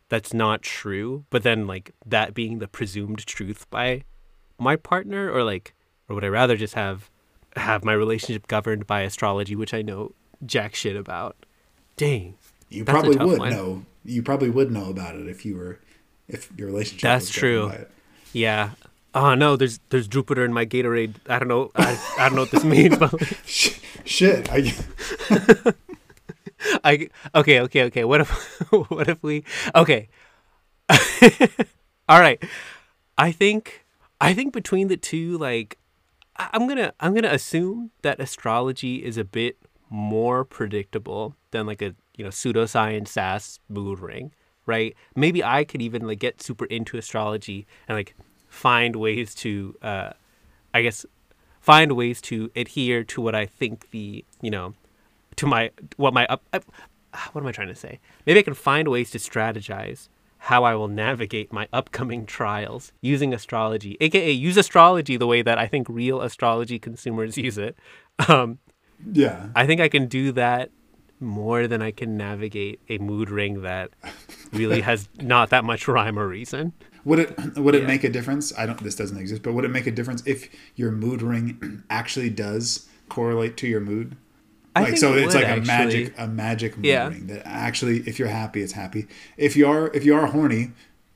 that's 0.09 0.33
not 0.33 0.62
true? 0.62 1.25
But 1.30 1.44
then 1.44 1.65
like 1.68 1.91
that 2.06 2.33
being 2.33 2.59
the 2.59 2.68
presumed 2.68 3.25
truth 3.25 3.69
by 3.69 4.03
my 4.59 4.75
partner, 4.75 5.31
or 5.31 5.44
like, 5.44 5.74
or 6.07 6.15
would 6.15 6.24
I 6.24 6.27
rather 6.27 6.57
just 6.57 6.74
have 6.74 7.09
have 7.56 7.83
my 7.83 7.94
relationship 7.94 8.47
governed 8.47 8.88
by 8.88 9.01
astrology, 9.01 9.56
which 9.56 9.74
I 9.74 9.81
know 9.81 10.13
jack 10.45 10.75
shit 10.75 10.95
about? 10.95 11.45
Dang. 11.95 12.36
You 12.69 12.83
probably 12.83 13.18
would 13.18 13.39
one. 13.39 13.51
know. 13.51 13.86
You 14.03 14.21
probably 14.24 14.50
would 14.50 14.71
know 14.71 14.89
about 14.89 15.15
it 15.15 15.27
if 15.27 15.45
you 15.45 15.56
were, 15.56 15.79
if 16.27 16.51
your 16.57 16.68
relationship. 16.68 17.03
That's 17.03 17.25
was 17.25 17.31
true. 17.31 17.69
by 18.33 18.75
Yeah. 19.15 19.21
Oh 19.21 19.36
no, 19.36 19.56
there's 19.56 19.80
there's 19.89 20.07
Jupiter 20.07 20.44
in 20.44 20.54
my 20.54 20.65
Gatorade. 20.65 21.15
I 21.27 21.39
don't 21.39 21.48
know. 21.48 21.71
I, 21.75 22.00
I 22.18 22.30
don't 22.30 22.36
know 22.36 22.42
what 22.44 22.51
this 22.51 22.63
means, 22.75 22.98
but 22.98 23.13
Shit. 24.06 24.50
I, 24.51 24.74
I 26.83 27.10
okay, 27.36 27.60
okay, 27.62 27.83
okay. 27.83 28.04
What 28.04 28.21
if 28.21 28.30
what 28.89 29.07
if 29.10 29.21
we 29.24 29.44
okay. 29.75 30.10
All 32.10 32.19
right. 32.19 32.44
I 33.18 33.31
think 33.31 33.86
I 34.19 34.33
think 34.33 34.54
between 34.54 34.88
the 34.88 34.98
two 34.98 35.38
like 35.38 35.77
I- 36.38 36.50
I'm 36.54 36.65
going 36.68 36.77
to 36.77 36.94
I'm 37.00 37.15
to 37.15 37.33
assume 37.33 37.92
that 38.01 38.19
astrology 38.19 39.04
is 39.04 39.18
a 39.18 39.24
bit 39.24 39.57
more 39.89 40.44
predictable 40.44 41.36
than 41.51 41.65
like 41.68 41.81
a, 41.81 41.95
you 42.18 42.24
know, 42.24 42.30
pseudoscience 42.31 43.10
sass 43.10 43.60
mood 43.69 44.00
ring, 44.00 44.33
right? 44.65 44.95
Maybe 45.15 45.44
I 45.44 45.63
could 45.63 45.81
even 45.81 46.07
like 46.07 46.19
get 46.19 46.42
super 46.42 46.65
into 46.65 46.98
astrology 46.98 47.68
and 47.88 47.95
like 47.98 48.15
find 48.53 48.95
ways 48.95 49.33
to 49.33 49.75
uh 49.81 50.11
I 50.73 50.83
guess 50.83 51.05
find 51.59 51.94
ways 51.94 52.21
to 52.21 52.51
adhere 52.55 53.03
to 53.05 53.21
what 53.21 53.33
I 53.33 53.45
think 53.45 53.89
the, 53.91 54.24
you 54.41 54.51
know, 54.51 54.74
to 55.38 55.48
my 55.48 55.72
what 55.98 56.13
my 56.13 56.25
up 56.27 56.43
up- 56.53 56.65
what 57.31 57.41
am 57.41 57.48
I 57.48 57.51
trying 57.51 57.67
to 57.69 57.75
say? 57.75 58.00
Maybe 58.25 58.39
I 58.39 58.43
can 58.43 58.53
find 58.53 58.88
ways 58.88 59.12
to 59.12 59.17
strategize 59.17 60.07
how 60.38 60.63
I 60.63 60.75
will 60.75 60.88
navigate 60.88 61.53
my 61.53 61.67
upcoming 61.72 62.25
trials 62.25 62.91
using 63.01 63.33
astrology, 63.33 63.98
aka 64.01 64.31
use 64.31 64.57
astrology 64.57 65.17
the 65.17 65.27
way 65.27 65.41
that 65.41 65.57
I 65.57 65.67
think 65.67 65.88
real 65.89 66.22
astrology 66.22 66.79
consumers 66.79 67.38
use 67.38 67.57
it. 67.57 67.75
Um, 68.29 68.60
yeah. 69.12 69.48
I 69.55 69.65
think 69.65 69.81
I 69.81 69.89
can 69.89 70.05
do 70.05 70.31
that 70.33 70.69
more 71.19 71.65
than 71.65 71.81
I 71.81 71.89
can 71.89 72.15
navigate 72.15 72.79
a 72.89 73.00
mood 73.00 73.31
ring 73.31 73.63
that 73.63 73.89
really 74.51 74.81
has 74.81 75.10
not 75.19 75.50
that 75.50 75.63
much 75.63 75.88
rhyme 75.88 76.19
or 76.19 76.27
reason. 76.27 76.74
Would 77.05 77.19
it 77.19 77.38
would 77.57 77.75
it 77.75 77.81
Yeah. 77.81 77.88
make 77.88 78.03
a 78.03 78.10
difference? 78.10 78.53
I 78.57 78.65
don't. 78.65 78.81
This 78.83 78.95
doesn't 78.95 79.17
exist, 79.17 79.43
but 79.43 79.53
would 79.53 79.65
it 79.65 79.72
make 79.72 79.88
a 79.88 79.91
difference 79.91 80.24
if 80.25 80.50
your 80.75 80.91
mood 80.91 81.22
ring 81.22 81.83
actually 81.89 82.29
does 82.29 82.88
correlate 83.10 83.57
to 83.57 83.67
your 83.67 83.81
mood? 83.81 84.15
I 84.75 84.79
like 84.79 84.88
think 84.89 85.00
so, 85.00 85.13
it 85.13 85.17
it's 85.24 85.36
would, 85.36 85.43
like 85.43 85.45
a 85.45 85.48
actually. 85.50 85.67
magic 85.67 86.13
a 86.17 86.27
magic 86.27 86.77
mood 86.77 86.86
Yeah. 86.86 87.07
ring 87.07 87.27
that 87.27 87.45
actually, 87.45 87.98
if 88.07 88.17
you're 88.17 88.27
happy, 88.29 88.62
it's 88.63 88.74
happy. 88.74 89.07
If 89.38 89.55
you 89.55 89.67
are 89.67 89.91
if 89.93 90.03
you 90.03 90.15
are 90.15 90.25
horny, 90.27 90.72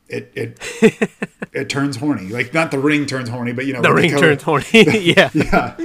it 0.07 0.31
it 0.35 0.59
it 1.53 1.67
turns 1.69 1.95
horny. 1.97 2.27
Like 2.27 2.53
not 2.53 2.69
the 2.71 2.77
ring 2.79 3.05
turns 3.07 3.29
horny, 3.29 3.53
but 3.53 3.65
you 3.65 3.73
know 3.73 3.81
The 3.81 3.93
ring 3.93 4.11
turns 4.11 4.43
horny. 4.43 4.65
yeah. 4.73 5.29
Yeah, 5.33 5.75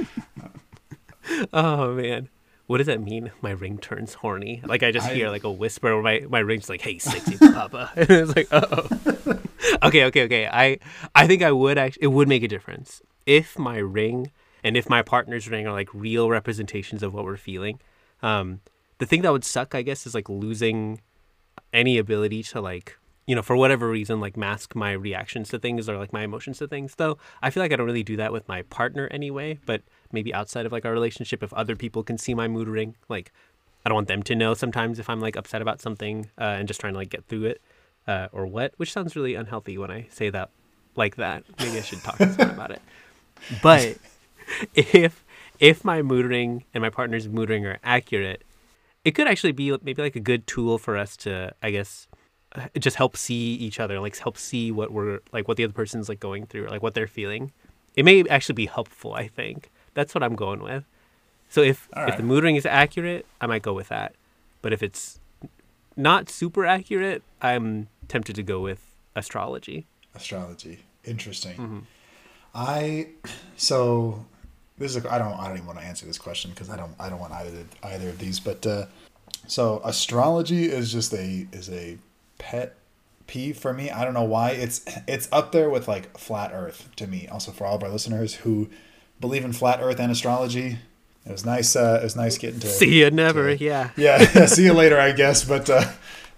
Oh 1.53 1.93
man. 1.95 2.29
What 2.67 2.77
does 2.77 2.87
that 2.87 3.01
mean? 3.01 3.31
My 3.41 3.51
ring 3.51 3.77
turns 3.77 4.13
horny. 4.15 4.61
Like 4.65 4.83
I 4.83 4.91
just 4.91 5.09
I- 5.09 5.13
hear 5.15 5.29
like 5.29 5.43
a 5.43 5.51
whisper 5.51 5.93
where 5.93 6.03
my, 6.03 6.25
my 6.29 6.39
ring's 6.39 6.69
like, 6.69 6.81
"Hey, 6.81 6.97
sexy 6.97 7.37
papa," 7.53 7.91
and 7.95 8.09
it's 8.09 8.35
like, 8.35 8.47
"Oh." 8.51 8.87
okay, 9.83 10.05
okay, 10.05 10.23
okay. 10.23 10.47
I 10.47 10.79
I 11.13 11.27
think 11.27 11.41
I 11.43 11.51
would 11.51 11.77
actually. 11.77 12.03
It 12.03 12.07
would 12.07 12.27
make 12.27 12.43
a 12.43 12.47
difference 12.47 13.01
if 13.25 13.59
my 13.59 13.77
ring 13.77 14.31
and 14.63 14.77
if 14.77 14.89
my 14.89 15.01
partner's 15.01 15.49
ring 15.49 15.67
are 15.67 15.73
like 15.73 15.89
real 15.93 16.29
representations 16.29 17.03
of 17.03 17.13
what 17.13 17.25
we're 17.25 17.37
feeling. 17.37 17.79
Um, 18.21 18.61
the 18.99 19.05
thing 19.05 19.21
that 19.23 19.31
would 19.33 19.43
suck, 19.43 19.75
I 19.75 19.81
guess, 19.81 20.07
is 20.07 20.15
like 20.15 20.29
losing 20.29 21.01
any 21.73 21.97
ability 21.97 22.43
to 22.43 22.61
like 22.61 22.97
you 23.27 23.35
know 23.35 23.41
for 23.41 23.55
whatever 23.55 23.89
reason 23.89 24.19
like 24.19 24.37
mask 24.37 24.75
my 24.75 24.91
reactions 24.91 25.49
to 25.49 25.59
things 25.59 25.87
or 25.89 25.97
like 25.97 26.13
my 26.13 26.23
emotions 26.23 26.57
to 26.59 26.67
things 26.67 26.95
though 26.95 27.17
i 27.41 27.49
feel 27.49 27.63
like 27.63 27.71
i 27.71 27.75
don't 27.75 27.85
really 27.85 28.03
do 28.03 28.17
that 28.17 28.31
with 28.33 28.47
my 28.47 28.61
partner 28.63 29.07
anyway 29.11 29.57
but 29.65 29.81
maybe 30.13 30.33
outside 30.33 30.65
of 30.65 30.71
like 30.71 30.85
our 30.85 30.91
relationship 30.91 31.43
if 31.43 31.53
other 31.53 31.75
people 31.75 32.03
can 32.03 32.17
see 32.17 32.33
my 32.33 32.47
mood 32.47 32.67
ring 32.67 32.95
like 33.09 33.31
i 33.85 33.89
don't 33.89 33.95
want 33.95 34.07
them 34.07 34.23
to 34.23 34.35
know 34.35 34.53
sometimes 34.53 34.99
if 34.99 35.09
i'm 35.09 35.19
like 35.19 35.35
upset 35.35 35.61
about 35.61 35.81
something 35.81 36.29
uh, 36.39 36.43
and 36.43 36.67
just 36.67 36.79
trying 36.79 36.93
to 36.93 36.99
like 36.99 37.09
get 37.09 37.25
through 37.25 37.45
it 37.45 37.61
uh, 38.07 38.27
or 38.31 38.45
what 38.45 38.73
which 38.77 38.91
sounds 38.91 39.15
really 39.15 39.35
unhealthy 39.35 39.77
when 39.77 39.91
i 39.91 40.05
say 40.09 40.29
that 40.29 40.49
like 40.95 41.15
that 41.15 41.43
maybe 41.59 41.77
i 41.77 41.81
should 41.81 41.99
talk 41.99 42.17
to 42.17 42.31
someone 42.33 42.55
about 42.55 42.71
it 42.71 42.81
but 43.61 43.97
if 44.75 45.23
if 45.59 45.85
my 45.85 46.01
mood 46.01 46.25
ring 46.25 46.65
and 46.73 46.81
my 46.81 46.89
partner's 46.89 47.27
mood 47.27 47.49
ring 47.49 47.65
are 47.65 47.79
accurate, 47.83 48.43
it 49.05 49.11
could 49.11 49.27
actually 49.27 49.51
be 49.51 49.71
maybe 49.81 50.01
like 50.01 50.15
a 50.15 50.19
good 50.19 50.45
tool 50.47 50.77
for 50.77 50.97
us 50.97 51.15
to, 51.17 51.53
I 51.61 51.71
guess, 51.71 52.07
just 52.77 52.97
help 52.97 53.15
see 53.17 53.53
each 53.55 53.79
other, 53.79 53.99
like 53.99 54.17
help 54.17 54.37
see 54.37 54.71
what 54.71 54.91
we're 54.91 55.19
like, 55.31 55.47
what 55.47 55.57
the 55.57 55.63
other 55.63 55.73
person's 55.73 56.09
like 56.09 56.19
going 56.19 56.45
through, 56.45 56.65
or, 56.65 56.69
like 56.69 56.83
what 56.83 56.93
they're 56.93 57.07
feeling. 57.07 57.51
It 57.95 58.05
may 58.05 58.23
actually 58.27 58.55
be 58.55 58.65
helpful. 58.65 59.13
I 59.13 59.27
think 59.27 59.71
that's 59.93 60.13
what 60.13 60.23
I'm 60.23 60.35
going 60.35 60.61
with. 60.61 60.83
So 61.49 61.61
if 61.61 61.87
All 61.93 62.07
if 62.07 62.17
the 62.17 62.23
mood 62.23 62.43
ring 62.43 62.55
is 62.55 62.65
accurate, 62.65 63.25
I 63.39 63.47
might 63.47 63.61
go 63.61 63.73
with 63.73 63.89
that. 63.89 64.15
But 64.61 64.73
if 64.73 64.81
it's 64.81 65.19
not 65.95 66.29
super 66.29 66.65
accurate, 66.65 67.21
I'm 67.41 67.87
tempted 68.07 68.35
to 68.35 68.43
go 68.43 68.59
with 68.59 68.93
astrology. 69.15 69.85
Astrology. 70.15 70.79
Interesting. 71.03 71.53
Mm-hmm. 71.53 71.79
I 72.55 73.07
so 73.55 74.25
this 74.77 74.95
is 74.95 75.03
a, 75.03 75.13
I 75.13 75.17
don't 75.17 75.33
I 75.39 75.47
don't 75.47 75.57
even 75.57 75.67
want 75.67 75.79
to 75.79 75.85
answer 75.85 76.05
this 76.05 76.17
question 76.17 76.51
because 76.51 76.69
I 76.69 76.77
don't 76.77 76.93
I 76.99 77.09
don't 77.09 77.19
want 77.19 77.33
either 77.33 77.65
either 77.83 78.09
of 78.09 78.19
these. 78.19 78.39
But 78.39 78.65
uh, 78.65 78.85
so 79.47 79.81
astrology 79.83 80.65
is 80.65 80.91
just 80.91 81.13
a 81.13 81.47
is 81.51 81.69
a 81.69 81.97
pet 82.37 82.75
peeve 83.27 83.57
for 83.57 83.73
me. 83.73 83.89
I 83.89 84.03
don't 84.03 84.13
know 84.13 84.23
why 84.23 84.51
it's 84.51 84.85
it's 85.07 85.27
up 85.31 85.51
there 85.51 85.69
with 85.69 85.87
like 85.87 86.17
flat 86.17 86.51
Earth 86.53 86.89
to 86.97 87.07
me. 87.07 87.27
Also 87.27 87.51
for 87.51 87.65
all 87.65 87.75
of 87.75 87.83
our 87.83 87.89
listeners 87.89 88.35
who 88.35 88.69
believe 89.19 89.45
in 89.45 89.53
flat 89.53 89.79
Earth 89.81 89.99
and 89.99 90.11
astrology. 90.11 90.79
It 91.25 91.31
was 91.31 91.45
nice. 91.45 91.75
Uh, 91.75 91.99
it 92.01 92.03
was 92.03 92.15
nice 92.15 92.37
getting 92.37 92.59
to 92.59 92.67
See 92.67 92.99
you 92.99 93.09
never. 93.11 93.55
to- 93.55 93.63
yeah. 93.63 93.91
Yeah, 93.95 94.25
see 94.45 94.65
you 94.65 94.73
later, 94.73 94.99
I 94.99 95.11
guess. 95.13 95.43
But 95.45 95.69
uh, 95.69 95.85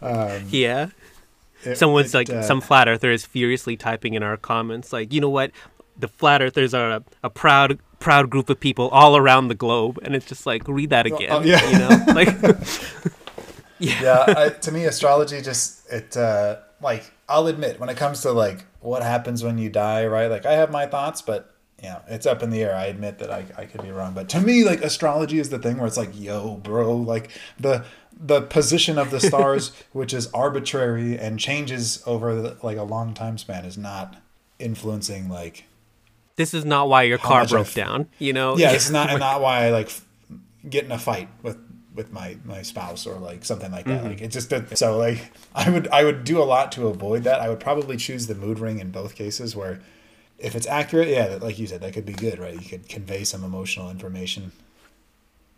um, 0.01 0.43
Yeah. 0.49 0.89
it- 1.63 1.77
Someone's 1.77 2.13
it, 2.13 2.17
like, 2.17 2.29
uh, 2.29 2.43
some 2.43 2.61
flat 2.61 2.87
earther 2.87 3.11
is 3.11 3.25
furiously 3.25 3.75
typing 3.77 4.13
in 4.13 4.21
our 4.21 4.37
comments, 4.37 4.93
like, 4.93 5.11
you 5.11 5.21
know 5.21 5.29
what? 5.29 5.51
The 5.97 6.07
flat 6.07 6.41
earthers 6.43 6.73
are 6.75 6.91
a, 6.91 7.03
a 7.23 7.29
proud, 7.31 7.79
proud 7.99 8.29
group 8.29 8.49
of 8.51 8.59
people 8.59 8.89
all 8.89 9.17
around 9.17 9.47
the 9.47 9.55
globe, 9.55 9.97
and 10.03 10.13
it's 10.15 10.25
just 10.27 10.45
like, 10.45 10.67
read 10.67 10.91
that 10.91 11.05
again. 11.07 11.31
oh, 11.31 11.41
yeah. 11.41 11.67
You 11.71 11.79
know, 11.79 12.05
like, 12.13 12.27
yeah 13.79 14.23
I, 14.27 14.49
to 14.49 14.71
me 14.71 14.85
astrology 14.85 15.41
just 15.41 15.91
it 15.91 16.15
uh 16.15 16.57
like 16.81 17.11
i'll 17.27 17.47
admit 17.47 17.77
when 17.79 17.89
it 17.89 17.97
comes 17.97 18.21
to 18.21 18.31
like 18.31 18.63
what 18.79 19.03
happens 19.03 19.43
when 19.43 19.57
you 19.57 19.69
die 19.69 20.05
right 20.07 20.27
like 20.27 20.45
i 20.45 20.53
have 20.53 20.71
my 20.71 20.85
thoughts 20.85 21.21
but 21.21 21.53
know 21.85 22.01
it's 22.07 22.25
up 22.25 22.43
in 22.43 22.49
the 22.49 22.63
air 22.63 22.75
i 22.75 22.85
admit 22.85 23.19
that 23.19 23.31
i, 23.31 23.45
I 23.57 23.65
could 23.65 23.81
be 23.81 23.91
wrong 23.91 24.13
but 24.13 24.29
to 24.29 24.41
me 24.41 24.63
like 24.63 24.81
astrology 24.81 25.39
is 25.39 25.49
the 25.49 25.59
thing 25.59 25.77
where 25.77 25.87
it's 25.87 25.97
like 25.97 26.11
yo 26.13 26.55
bro 26.57 26.95
like 26.95 27.29
the 27.59 27.85
the 28.17 28.41
position 28.41 28.97
of 28.97 29.11
the 29.11 29.19
stars 29.29 29.71
which 29.91 30.13
is 30.13 30.27
arbitrary 30.27 31.17
and 31.17 31.39
changes 31.39 32.01
over 32.05 32.41
the, 32.41 32.57
like 32.63 32.77
a 32.77 32.83
long 32.83 33.13
time 33.13 33.37
span 33.37 33.65
is 33.65 33.77
not 33.77 34.17
influencing 34.59 35.29
like 35.29 35.65
this 36.35 36.53
is 36.53 36.65
not 36.65 36.89
why 36.89 37.03
your 37.03 37.17
car 37.17 37.47
broke 37.47 37.67
f- 37.67 37.75
down. 37.75 38.07
You 38.19 38.33
know? 38.33 38.57
yeah 38.57 38.71
it's 38.71 38.89
not 38.91 39.09
and 39.09 39.19
not 39.19 39.41
why 39.41 39.65
i 39.65 39.69
like 39.69 39.87
f- 39.87 40.05
get 40.69 40.85
in 40.85 40.91
a 40.91 40.99
fight 40.99 41.29
with 41.43 41.57
with 41.93 42.11
my 42.11 42.37
my 42.43 42.61
spouse 42.61 43.07
or 43.07 43.15
like 43.15 43.45
something 43.45 43.71
like 43.71 43.85
that 43.85 43.99
mm-hmm. 43.99 44.09
like 44.09 44.21
it 44.21 44.31
just 44.31 44.49
did- 44.49 44.77
so 44.77 44.97
like 44.97 45.31
i 45.53 45.69
would 45.69 45.87
i 45.89 46.03
would 46.03 46.23
do 46.23 46.41
a 46.41 46.43
lot 46.43 46.71
to 46.73 46.87
avoid 46.87 47.23
that 47.23 47.39
i 47.39 47.49
would 47.49 47.59
probably 47.59 47.97
choose 47.97 48.27
the 48.27 48.35
mood 48.35 48.59
ring 48.59 48.79
in 48.79 48.91
both 48.91 49.15
cases 49.15 49.55
where 49.55 49.79
if 50.37 50.53
it's 50.55 50.67
accurate 50.67 51.07
yeah 51.07 51.37
like 51.41 51.57
you 51.57 51.65
said 51.67 51.79
that 51.81 51.93
could 51.93 52.05
be 52.05 52.13
good 52.13 52.37
right? 52.39 52.53
You 52.53 52.67
could 52.67 52.89
convey 52.89 53.23
some 53.23 53.43
emotional 53.43 53.89
information 53.89 54.51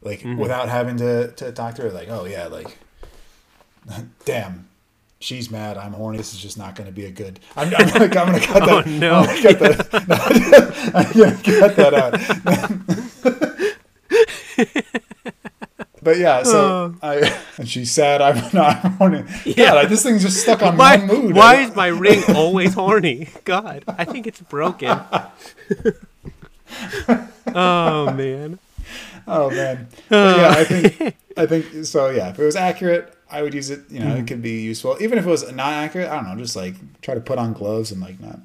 like 0.02 0.20
mm-hmm. 0.20 0.38
without 0.38 0.70
having 0.70 0.98
to 0.98 1.32
to 1.32 1.52
talk 1.52 1.76
to 1.76 1.82
her 1.84 1.92
like 1.92 2.10
oh 2.10 2.26
yeah 2.26 2.48
like 2.48 2.78
damn 4.26 4.68
she's 5.20 5.50
mad 5.50 5.78
i'm 5.78 5.94
horny 5.94 6.18
this 6.18 6.34
is 6.34 6.40
just 6.40 6.58
not 6.58 6.76
going 6.76 6.88
to 6.88 6.94
be 6.94 7.06
a 7.06 7.12
good 7.12 7.40
i'm, 7.56 7.74
I'm 7.76 7.88
gonna, 7.90 8.06
I'm 8.06 8.10
gonna 8.10 8.40
cut 8.40 8.60
that 8.66 8.70
Oh, 8.70 8.82
no. 8.90 9.14
i'm 9.16 9.26
gonna 9.26 9.42
cut 9.42 9.60
that 9.60 9.88
i'm 10.94 11.12
gonna 11.18 11.42
cut 11.44 11.76
that 11.76 11.94
out 11.94 12.14
But 16.08 16.20
yeah, 16.20 16.44
so 16.44 16.96
I 17.04 17.36
and 17.58 17.68
she's 17.68 17.92
sad. 17.92 18.22
I'm 18.22 18.38
not 18.54 18.86
I'm 18.86 18.92
horny. 18.94 19.24
Yeah, 19.44 19.54
Yeah. 19.58 19.74
like 19.74 19.90
this 19.90 20.04
thing's 20.04 20.22
just 20.24 20.40
stuck 20.42 20.64
on 20.64 20.78
Why, 20.78 20.96
one 20.96 21.08
mood. 21.08 21.36
why 21.36 21.56
is 21.58 21.76
my 21.76 21.88
ring 21.88 22.24
always 22.34 22.74
horny? 22.74 23.28
God, 23.44 23.84
I 23.90 24.06
think 24.06 24.26
it's 24.26 24.40
broken. 24.40 24.88
oh, 27.54 28.14
man. 28.14 28.60
Oh 29.28 29.50
man. 29.50 29.88
But 30.08 30.38
yeah, 30.38 30.50
I 30.56 30.64
think 30.64 31.16
I 31.36 31.46
think 31.46 31.86
so. 31.86 32.10
Yeah, 32.10 32.30
if 32.30 32.40
it 32.40 32.44
was 32.46 32.56
accurate, 32.56 33.14
I 33.30 33.42
would 33.42 33.54
use 33.54 33.70
it. 33.70 33.82
You 33.92 34.00
know, 34.00 34.06
Mm-hmm. 34.06 34.18
it 34.20 34.28
could 34.28 34.42
be 34.42 34.62
useful. 34.62 34.96
Even 35.02 35.18
if 35.20 35.26
it 35.28 35.30
was 35.30 35.44
not 35.52 35.74
accurate, 35.74 36.08
I 36.10 36.16
don't 36.16 36.30
know. 36.30 36.38
Just 36.42 36.56
like 36.56 36.76
try 37.02 37.16
to 37.16 37.20
put 37.20 37.38
on 37.38 37.52
gloves 37.52 37.92
and 37.92 38.00
like 38.02 38.18
not. 38.22 38.40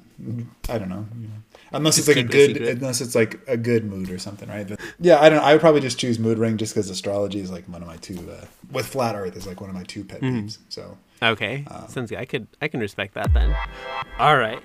I 0.67 0.77
don't 0.77 0.89
know. 0.89 1.05
you 1.17 1.27
know. 1.29 1.39
Unless 1.73 1.97
it's 1.97 2.05
Just 2.07 2.17
like 2.17 2.25
a 2.25 2.27
a 2.27 2.31
good, 2.31 2.55
secret. 2.55 2.77
unless 2.77 3.01
it's 3.01 3.15
like 3.15 3.39
a 3.47 3.57
good 3.57 3.85
mood 3.85 4.09
or 4.11 4.17
something, 4.19 4.47
right? 4.49 4.67
But 4.67 4.79
yeah, 4.99 5.19
I 5.19 5.29
don't. 5.29 5.39
Know, 5.39 5.43
I 5.45 5.53
would 5.53 5.61
probably 5.61 5.81
just 5.81 5.97
choose 5.97 6.19
mood 6.19 6.37
ring 6.37 6.57
just 6.57 6.73
because 6.73 6.89
astrology 6.89 7.39
is 7.39 7.51
like 7.51 7.67
one 7.67 7.81
of 7.81 7.87
my 7.87 7.97
two. 7.97 8.17
Uh, 8.31 8.45
with 8.71 8.85
flat 8.85 9.15
Earth 9.15 9.35
is 9.35 9.47
like 9.47 9.59
one 9.59 9.69
of 9.69 9.75
my 9.75 9.83
two 9.83 10.03
pet 10.03 10.21
Mm-hmm. 10.21 10.45
peeves. 10.45 10.57
So 10.69 10.97
Okay, 11.21 11.65
Um, 11.69 11.87
sounds 11.87 12.09
good. 12.09 12.19
I 12.19 12.25
could 12.25 12.47
I 12.61 12.67
can 12.67 12.79
respect 12.79 13.13
that 13.15 13.33
then. 13.33 13.55
All 14.19 14.37
right. 14.37 14.61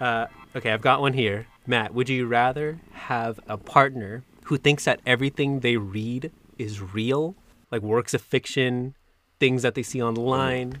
Uh, 0.00 0.26
okay, 0.54 0.70
I've 0.72 0.82
got 0.82 1.00
one 1.00 1.14
here. 1.14 1.46
Matt, 1.66 1.94
would 1.94 2.08
you 2.08 2.26
rather 2.26 2.80
have 2.92 3.40
a 3.48 3.56
partner 3.56 4.22
who 4.44 4.56
thinks 4.56 4.84
that 4.84 5.00
everything 5.06 5.60
they 5.60 5.76
read 5.76 6.30
is 6.58 6.80
real, 6.80 7.34
like 7.72 7.82
works 7.82 8.14
of 8.14 8.20
fiction, 8.22 8.94
things 9.40 9.62
that 9.62 9.74
they 9.74 9.82
see 9.82 10.00
online, 10.02 10.80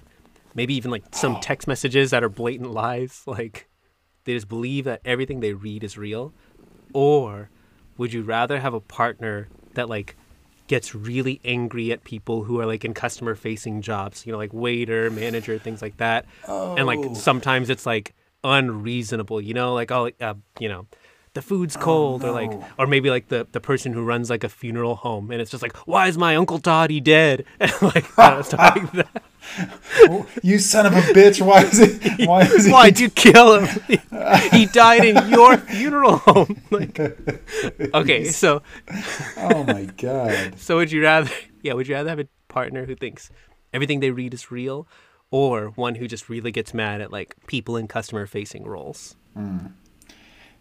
maybe 0.54 0.74
even 0.74 0.90
like 0.90 1.02
some 1.12 1.40
text 1.40 1.66
messages 1.66 2.10
that 2.12 2.22
are 2.22 2.28
blatant 2.28 2.70
lies, 2.72 3.22
like 3.26 3.66
they 4.26 4.34
just 4.34 4.48
believe 4.48 4.84
that 4.84 5.00
everything 5.04 5.40
they 5.40 5.54
read 5.54 5.82
is 5.82 5.96
real, 5.96 6.34
or 6.92 7.50
would 7.96 8.12
you 8.12 8.22
rather 8.22 8.60
have 8.60 8.74
a 8.74 8.80
partner 8.80 9.48
that 9.74 9.88
like 9.88 10.16
gets 10.68 10.94
really 10.94 11.40
angry 11.44 11.92
at 11.92 12.04
people 12.04 12.44
who 12.44 12.60
are 12.60 12.66
like 12.66 12.84
in 12.84 12.92
customer 12.92 13.34
facing 13.34 13.80
jobs, 13.80 14.26
you 14.26 14.32
know, 14.32 14.38
like 14.38 14.52
waiter, 14.52 15.10
manager, 15.10 15.58
things 15.58 15.80
like 15.80 15.96
that. 15.98 16.26
And 16.76 16.80
Oh. 16.80 16.86
like 16.86 17.04
sometimes 17.16 17.70
it's 17.70 17.86
like 17.86 18.14
unreasonable, 18.44 19.40
you 19.40 19.54
know, 19.54 19.74
like 19.74 19.90
oh, 19.90 20.10
uh, 20.20 20.34
you 20.58 20.68
know, 20.68 20.86
the 21.36 21.42
food's 21.42 21.76
oh, 21.76 21.80
cold 21.80 22.24
or 22.24 22.32
like 22.32 22.50
or 22.78 22.86
maybe 22.86 23.10
like 23.10 23.28
the 23.28 23.46
the 23.52 23.60
person 23.60 23.92
who 23.92 24.02
runs 24.02 24.30
like 24.30 24.42
a 24.42 24.48
funeral 24.48 24.96
home 24.96 25.30
and 25.30 25.38
it's 25.38 25.50
just 25.50 25.62
like 25.62 25.76
why 25.86 26.08
is 26.08 26.16
my 26.16 26.34
uncle 26.34 26.58
Dottie 26.58 27.00
dead? 27.00 27.44
And 27.60 27.70
like 27.82 28.18
know, 28.18 28.42
stuff 28.42 28.58
like 28.58 28.92
that. 28.92 29.22
Oh, 30.08 30.26
you 30.42 30.58
son 30.58 30.86
of 30.86 30.94
a 30.94 31.02
bitch! 31.12 31.40
Why 31.40 31.62
is 31.62 31.78
it? 31.78 32.26
Why 32.26 32.42
is 32.42 32.66
it? 32.66 32.72
Why'd 32.72 32.98
you 32.98 33.10
kill 33.10 33.60
him? 33.60 33.82
he 34.50 34.66
died 34.66 35.04
in 35.04 35.28
your 35.28 35.56
funeral 35.58 36.16
home. 36.16 36.60
Like 36.70 36.98
Okay, 37.94 38.24
so 38.24 38.62
Oh 39.36 39.62
my 39.64 39.84
god! 39.98 40.58
So 40.58 40.76
would 40.76 40.90
you 40.90 41.02
rather 41.02 41.30
yeah, 41.62 41.74
would 41.74 41.86
you 41.86 41.94
rather 41.94 42.08
have 42.08 42.18
a 42.18 42.28
partner 42.48 42.86
who 42.86 42.96
thinks 42.96 43.30
everything 43.74 44.00
they 44.00 44.10
read 44.10 44.32
is 44.32 44.50
real 44.50 44.88
or 45.30 45.68
one 45.76 45.96
who 45.96 46.08
just 46.08 46.30
really 46.30 46.50
gets 46.50 46.72
mad 46.72 47.02
at 47.02 47.12
like 47.12 47.36
people 47.46 47.76
in 47.76 47.86
customer 47.88 48.26
facing 48.26 48.64
roles? 48.64 49.16
Mm. 49.36 49.72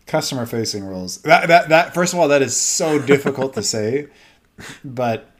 Customer 0.07 0.45
facing 0.45 0.85
roles. 0.85 1.21
That 1.21 1.47
that 1.47 1.69
that. 1.69 1.93
First 1.93 2.13
of 2.13 2.19
all, 2.19 2.27
that 2.27 2.41
is 2.41 2.55
so 2.55 2.99
difficult 3.05 3.53
to 3.55 3.63
say, 3.63 4.07
but 4.83 5.31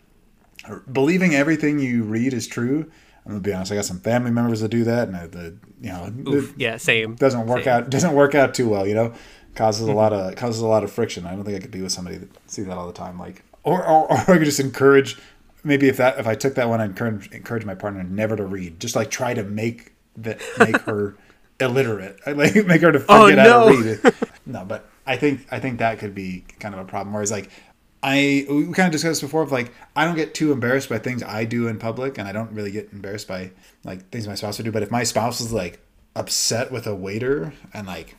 believing 0.91 1.36
everything 1.36 1.79
you 1.79 2.03
read 2.03 2.34
is 2.34 2.48
true. 2.48 2.91
I'm 3.25 3.31
gonna 3.31 3.41
be 3.41 3.53
honest. 3.53 3.72
I 3.72 3.75
got 3.75 3.86
some 3.86 4.00
family 4.00 4.31
members 4.31 4.62
that 4.62 4.69
do 4.69 4.84
that, 4.84 5.07
and 5.07 5.31
the 5.31 5.57
you 5.81 5.89
know 5.89 6.13
Oof, 6.31 6.53
yeah, 6.57 6.77
same. 6.77 7.15
doesn't 7.15 7.48
work 7.48 7.63
Same. 7.63 7.74
out. 7.74 7.89
Doesn't 7.89 8.13
work 8.13 8.36
out 8.36 8.53
too 8.53 8.69
well. 8.69 8.86
You 8.86 8.93
know, 8.93 9.13
causes 9.55 9.84
a 9.84 9.89
mm-hmm. 9.89 9.98
lot 9.98 10.13
of 10.13 10.36
causes 10.36 10.62
a 10.62 10.67
lot 10.67 10.84
of 10.84 10.91
friction. 10.91 11.25
I 11.25 11.31
don't 11.31 11.43
think 11.43 11.57
I 11.57 11.60
could 11.60 11.72
be 11.72 11.81
with 11.81 11.91
somebody 11.91 12.17
that 12.17 12.29
see 12.48 12.62
that 12.63 12.77
all 12.77 12.88
the 12.88 12.93
time. 12.93 13.17
Like, 13.17 13.43
or 13.63 13.84
or, 13.86 14.12
or 14.12 14.17
I 14.17 14.25
could 14.25 14.45
just 14.45 14.60
encourage. 14.60 15.17
Maybe 15.63 15.88
if 15.88 15.98
that 15.98 16.19
if 16.19 16.27
I 16.27 16.36
took 16.36 16.53
that 16.55 16.69
one, 16.69 16.81
I'd 16.81 16.91
encourage 16.91 17.31
encourage 17.31 17.65
my 17.65 17.74
partner 17.74 18.03
never 18.03 18.36
to 18.36 18.45
read. 18.45 18.79
Just 18.79 18.95
like 18.95 19.10
try 19.10 19.34
to 19.34 19.43
make 19.43 19.93
that 20.17 20.39
make 20.60 20.77
her 20.81 21.17
illiterate. 21.59 22.19
I 22.25 22.31
like 22.33 22.55
make 22.67 22.81
her 22.81 22.91
to 22.91 23.00
forget 23.00 23.39
Oh, 23.39 23.65
how 23.65 23.69
no. 23.69 23.81
to 23.81 24.00
read. 24.03 24.13
no, 24.45 24.65
but 24.65 24.89
I 25.05 25.15
think 25.17 25.45
I 25.51 25.59
think 25.59 25.79
that 25.79 26.00
could 26.00 26.15
be 26.15 26.43
kind 26.59 26.74
of 26.75 26.81
a 26.81 26.85
problem. 26.85 27.13
Whereas 27.13 27.31
like 27.31 27.50
I 28.03 28.45
we 28.50 28.65
kind 28.74 28.88
of 28.88 28.91
discussed 28.91 29.21
before 29.21 29.41
of 29.41 29.51
like 29.51 29.71
I 29.95 30.05
don't 30.05 30.15
get 30.15 30.33
too 30.33 30.51
embarrassed 30.51 30.89
by 30.89 31.00
things 31.00 31.24
I 31.24 31.45
do 31.45 31.67
in 31.67 31.79
public, 31.79 32.17
and 32.17 32.27
I 32.27 32.31
don't 32.31 32.51
really 32.51 32.71
get 32.71 32.89
embarrassed 32.93 33.27
by 33.27 33.51
like 33.83 34.09
things 34.09 34.27
my 34.27 34.35
spouse 34.35 34.57
would 34.57 34.65
do. 34.65 34.71
But 34.71 34.83
if 34.83 34.91
my 34.91 35.03
spouse 35.03 35.41
is 35.41 35.51
like 35.53 35.79
upset 36.15 36.71
with 36.71 36.88
a 36.88 36.95
waiter 36.95 37.53
and 37.74 37.88
like 37.88 38.15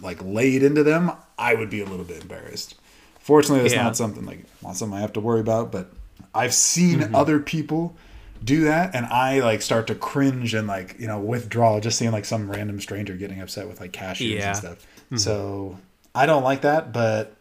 like 0.00 0.18
laid 0.22 0.62
into 0.64 0.82
them, 0.82 1.12
I 1.38 1.54
would 1.54 1.70
be 1.70 1.80
a 1.80 1.84
little 1.86 2.04
bit 2.04 2.22
embarrassed. 2.22 2.74
Fortunately, 3.20 3.62
that's 3.62 3.74
Yeah. 3.74 3.84
not 3.84 3.96
something 3.96 4.24
like 4.26 4.44
not 4.62 4.76
something 4.76 4.98
I 4.98 5.00
have 5.00 5.12
to 5.14 5.20
worry 5.20 5.40
about. 5.40 5.70
But 5.70 5.92
I've 6.34 6.54
seen 6.54 6.98
Mm-hmm. 7.00 7.14
other 7.14 7.38
people 7.38 7.96
do 8.44 8.64
that, 8.64 8.94
and 8.94 9.06
I 9.06 9.40
like 9.40 9.62
start 9.62 9.86
to 9.88 9.94
cringe 9.94 10.54
and 10.54 10.66
like 10.68 10.96
you 10.98 11.06
know 11.06 11.18
withdraw 11.18 11.80
just 11.80 11.98
seeing 11.98 12.12
like 12.12 12.24
some 12.24 12.50
random 12.50 12.80
stranger 12.80 13.14
getting 13.16 13.40
upset 13.40 13.66
with 13.68 13.80
like 13.80 13.92
cashiers 13.92 14.38
Yeah. 14.40 14.48
and 14.48 14.56
stuff. 14.56 14.86
Mm-hmm. 15.06 15.16
So 15.16 15.78
I 16.14 16.26
don't 16.26 16.42
like 16.44 16.60
that, 16.62 16.92
but 16.92 17.34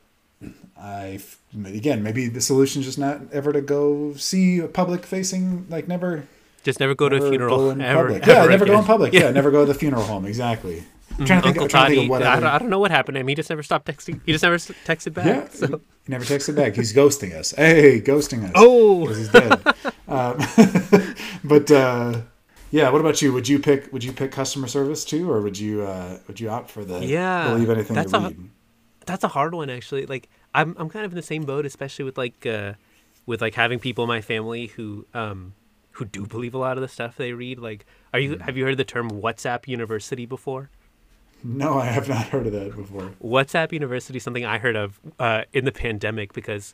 I 0.77 1.19
again 1.65 2.03
maybe 2.03 2.27
the 2.27 2.41
solution 2.41 2.79
is 2.81 2.86
just 2.86 3.00
not 3.00 3.22
ever 3.31 3.53
to 3.53 3.62
go 3.62 4.13
see 4.15 4.60
a 4.60 4.67
public 4.67 5.05
facing 5.05 5.65
like 5.69 5.88
never 5.88 6.27
Just 6.63 6.79
never 6.79 6.95
go 6.95 7.10
to 7.10 7.15
a 7.17 7.29
funeral 7.29 7.57
go 7.57 7.69
in 7.72 7.81
ever. 7.81 8.03
public. 8.19 8.25
Yeah, 8.27 8.33
ever 8.41 8.50
never 8.50 8.65
go 8.65 8.79
in 8.79 8.86
public. 8.86 9.13
Yeah. 9.13 9.31
never 9.31 9.51
go 9.51 9.65
to 9.65 9.72
the 9.74 9.77
funeral 9.77 10.03
home. 10.03 10.25
Exactly. 10.25 10.75
Mm-hmm. 11.12 11.22
I'm 11.22 11.27
trying 11.27 11.41
to 11.41 11.43
think, 11.48 11.57
Uncle 11.57 11.69
trying 11.69 11.89
to 11.91 11.95
think 11.95 12.00
Toddy, 12.00 12.05
of 12.05 12.10
what 12.10 12.24
I, 12.24 12.39
don't, 12.39 12.50
I 12.50 12.57
don't 12.57 12.69
know 12.69 12.79
what 12.79 12.89
happened 12.89 13.15
to 13.15 13.19
him. 13.22 13.27
He 13.27 13.36
just 13.36 13.50
never 13.50 13.62
stopped 13.62 13.86
texting. 13.88 14.19
He 14.25 14.31
just 14.31 14.41
never 14.43 14.55
texted 14.57 15.13
back. 15.13 15.25
Yeah, 15.27 15.48
So. 15.50 15.67
he 15.67 16.12
never 16.12 16.25
texted 16.25 16.55
back. 16.55 16.75
He's 16.75 16.91
ghosting 16.91 17.33
us. 17.36 17.51
Hey, 17.51 18.01
ghosting 18.01 18.45
us. 18.45 18.51
Oh, 18.55 19.01
because 19.01 19.17
he's 19.17 19.29
dead. 19.29 19.62
um, 20.13 21.13
but 21.43 21.72
uh, 21.72 22.22
yeah, 22.72 22.89
what 22.89 23.01
about 23.01 23.22
you? 23.22 23.34
Would 23.34 23.48
you 23.48 23.60
pick 23.60 23.91
Would 23.93 24.03
you 24.03 24.13
pick 24.13 24.32
customer 24.32 24.67
service 24.67 25.03
too, 25.05 25.29
or 25.32 25.41
would 25.41 25.58
you 25.60 25.82
uh, 25.84 26.20
Would 26.27 26.39
you 26.39 26.50
opt 26.50 26.70
for 26.70 26.84
the 26.86 27.05
Yeah, 27.05 27.51
believe 27.51 27.70
anything 27.70 27.96
that's 27.96 28.13
a- 28.13 28.34
that's 29.05 29.24
a 29.24 29.27
hard 29.29 29.53
one 29.53 29.70
actually. 29.70 30.05
Like 30.05 30.29
I'm 30.53 30.75
I'm 30.77 30.89
kind 30.89 31.05
of 31.05 31.12
in 31.12 31.15
the 31.15 31.22
same 31.22 31.43
boat, 31.43 31.65
especially 31.65 32.05
with 32.05 32.17
like 32.17 32.46
uh, 32.46 32.74
with 33.25 33.41
like 33.41 33.55
having 33.55 33.79
people 33.79 34.03
in 34.05 34.08
my 34.08 34.22
family 34.22 34.67
who 34.67 35.05
um 35.13 35.53
who 35.98 36.05
do 36.05 36.25
believe 36.25 36.53
a 36.53 36.58
lot 36.58 36.77
of 36.77 36.82
the 36.82 36.88
stuff 36.88 37.17
they 37.17 37.34
read. 37.34 37.60
Like, 37.60 37.86
are 38.13 38.20
you 38.20 38.38
have 38.39 38.58
you 38.58 38.63
heard 38.65 38.77
the 38.77 38.84
term 38.86 39.12
WhatsApp 39.12 39.67
University 39.67 40.25
before? 40.25 40.70
No, 41.43 41.77
I 41.77 41.86
have 41.86 42.08
not 42.08 42.27
heard 42.27 42.48
of 42.48 42.53
that 42.53 42.75
before. 42.75 43.12
WhatsApp 43.22 43.74
University 43.74 44.17
is 44.17 44.24
something 44.24 44.46
I 44.46 44.58
heard 44.60 44.77
of 44.77 45.00
uh, 45.20 45.43
in 45.51 45.65
the 45.65 45.74
pandemic 45.74 46.32
because 46.34 46.74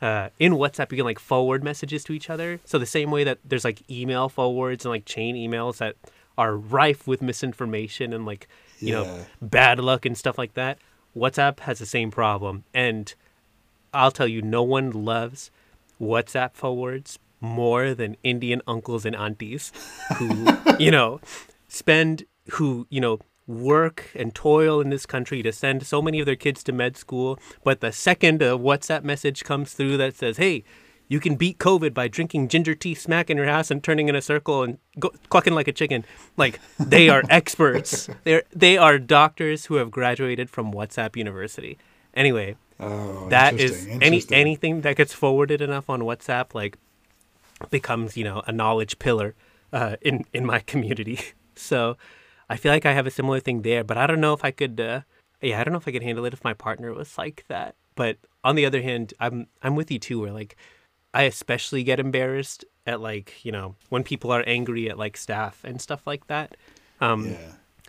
uh, 0.00 0.28
in 0.38 0.52
WhatsApp 0.52 0.90
you 0.92 0.96
can 0.98 1.04
like 1.06 1.18
forward 1.18 1.62
messages 1.64 2.04
to 2.04 2.12
each 2.12 2.30
other. 2.30 2.60
So 2.64 2.78
the 2.78 2.86
same 2.86 3.10
way 3.10 3.24
that 3.24 3.38
there's 3.44 3.64
like 3.64 3.82
email 3.90 4.28
forwards 4.28 4.84
and 4.84 4.90
like 4.92 5.04
chain 5.04 5.34
emails 5.36 5.78
that 5.78 5.96
are 6.36 6.56
rife 6.56 7.06
with 7.06 7.20
misinformation 7.20 8.12
and 8.12 8.24
like 8.24 8.46
you 8.80 8.92
Yeah. 8.92 9.02
know 9.04 9.26
bad 9.42 9.80
luck 9.80 10.06
and 10.06 10.16
stuff 10.16 10.38
like 10.38 10.54
that. 10.54 10.78
WhatsApp 11.16 11.60
has 11.60 11.78
the 11.80 11.86
same 11.86 12.10
problem, 12.12 12.64
and 12.72 13.12
I'll 13.92 14.12
tell 14.12 14.28
you, 14.28 14.40
no 14.42 14.62
one 14.62 14.90
loves 14.92 15.50
WhatsApp 16.00 16.52
forwards 16.54 17.18
more 17.40 17.94
than 17.94 18.16
Indian 18.22 18.60
uncles 18.68 19.04
and 19.04 19.16
aunties 19.16 19.72
who, 20.18 20.46
you 20.78 20.90
know, 20.90 21.20
spend, 21.68 22.24
who, 22.50 22.86
you 22.90 23.00
know, 23.00 23.18
work 23.48 24.10
and 24.14 24.34
toil 24.34 24.80
in 24.80 24.90
this 24.90 25.06
country 25.06 25.42
to 25.42 25.50
send 25.50 25.84
so 25.86 26.00
many 26.00 26.20
of 26.20 26.26
their 26.26 26.36
kids 26.36 26.62
to 26.64 26.72
med 26.72 26.96
school. 26.96 27.38
But 27.64 27.80
the 27.80 27.90
second 27.90 28.42
a 28.42 28.50
WhatsApp 28.50 29.02
message 29.02 29.42
comes 29.42 29.72
through 29.72 29.96
that 29.96 30.14
says, 30.14 30.36
hey, 30.36 30.62
you 31.08 31.18
can 31.18 31.36
beat 31.36 31.58
COVID 31.58 31.94
by 31.94 32.06
drinking 32.06 32.48
ginger 32.48 32.74
tea, 32.74 32.94
smack 32.94 33.30
in 33.30 33.38
your 33.38 33.46
ass, 33.48 33.70
and 33.70 33.82
turning 33.82 34.08
in 34.08 34.14
a 34.14 34.20
circle 34.20 34.62
and 34.62 34.78
go, 35.00 35.10
clucking 35.30 35.54
like 35.54 35.66
a 35.66 35.72
chicken. 35.72 36.04
Like 36.36 36.60
they 36.78 37.08
are 37.08 37.22
experts. 37.30 38.10
They're 38.24 38.42
they 38.54 38.76
are 38.76 38.98
doctors 38.98 39.64
who 39.66 39.76
have 39.76 39.90
graduated 39.90 40.50
from 40.50 40.70
WhatsApp 40.72 41.16
University. 41.16 41.78
Anyway, 42.12 42.56
Oh, 42.80 43.28
that 43.30 43.54
is 43.54 43.86
interesting, 43.86 44.02
any 44.02 44.22
anything 44.30 44.80
that 44.82 44.96
gets 44.96 45.12
forwarded 45.12 45.60
enough 45.60 45.88
on 45.90 46.02
WhatsApp 46.02 46.54
like 46.54 46.76
becomes 47.70 48.16
you 48.16 48.24
know 48.24 48.42
a 48.46 48.52
knowledge 48.52 48.98
pillar 48.98 49.34
uh, 49.72 49.96
in 50.02 50.24
in 50.32 50.44
my 50.44 50.58
community. 50.72 51.18
So 51.54 51.96
I 52.50 52.56
feel 52.56 52.72
like 52.72 52.86
I 52.86 52.92
have 52.92 53.06
a 53.06 53.10
similar 53.10 53.40
thing 53.40 53.62
there, 53.62 53.84
but 53.84 53.98
I 53.98 54.06
don't 54.06 54.20
know 54.20 54.32
if 54.32 54.44
I 54.44 54.50
could. 54.50 54.80
Uh, 54.80 55.00
yeah, 55.42 55.60
I 55.60 55.64
don't 55.64 55.72
know 55.72 55.78
if 55.78 55.88
I 55.88 55.92
could 55.92 56.02
handle 56.02 56.24
it 56.24 56.32
if 56.32 56.42
my 56.44 56.54
partner 56.54 56.92
was 56.92 57.16
like 57.18 57.44
that. 57.48 57.74
But 57.94 58.16
on 58.44 58.56
the 58.56 58.64
other 58.66 58.82
hand, 58.82 59.14
I'm 59.20 59.46
I'm 59.62 59.76
with 59.76 59.90
you 59.90 59.98
too. 59.98 60.20
Where 60.20 60.32
like 60.32 60.56
I 61.14 61.22
especially 61.24 61.82
get 61.82 62.00
embarrassed 62.00 62.64
at 62.86 63.00
like 63.00 63.44
you 63.44 63.52
know 63.52 63.74
when 63.90 64.02
people 64.02 64.30
are 64.32 64.42
angry 64.46 64.88
at 64.88 64.98
like 64.98 65.16
staff 65.16 65.60
and 65.64 65.80
stuff 65.80 66.06
like 66.06 66.26
that. 66.28 66.56
Um, 67.00 67.28
Yeah. 67.30 67.36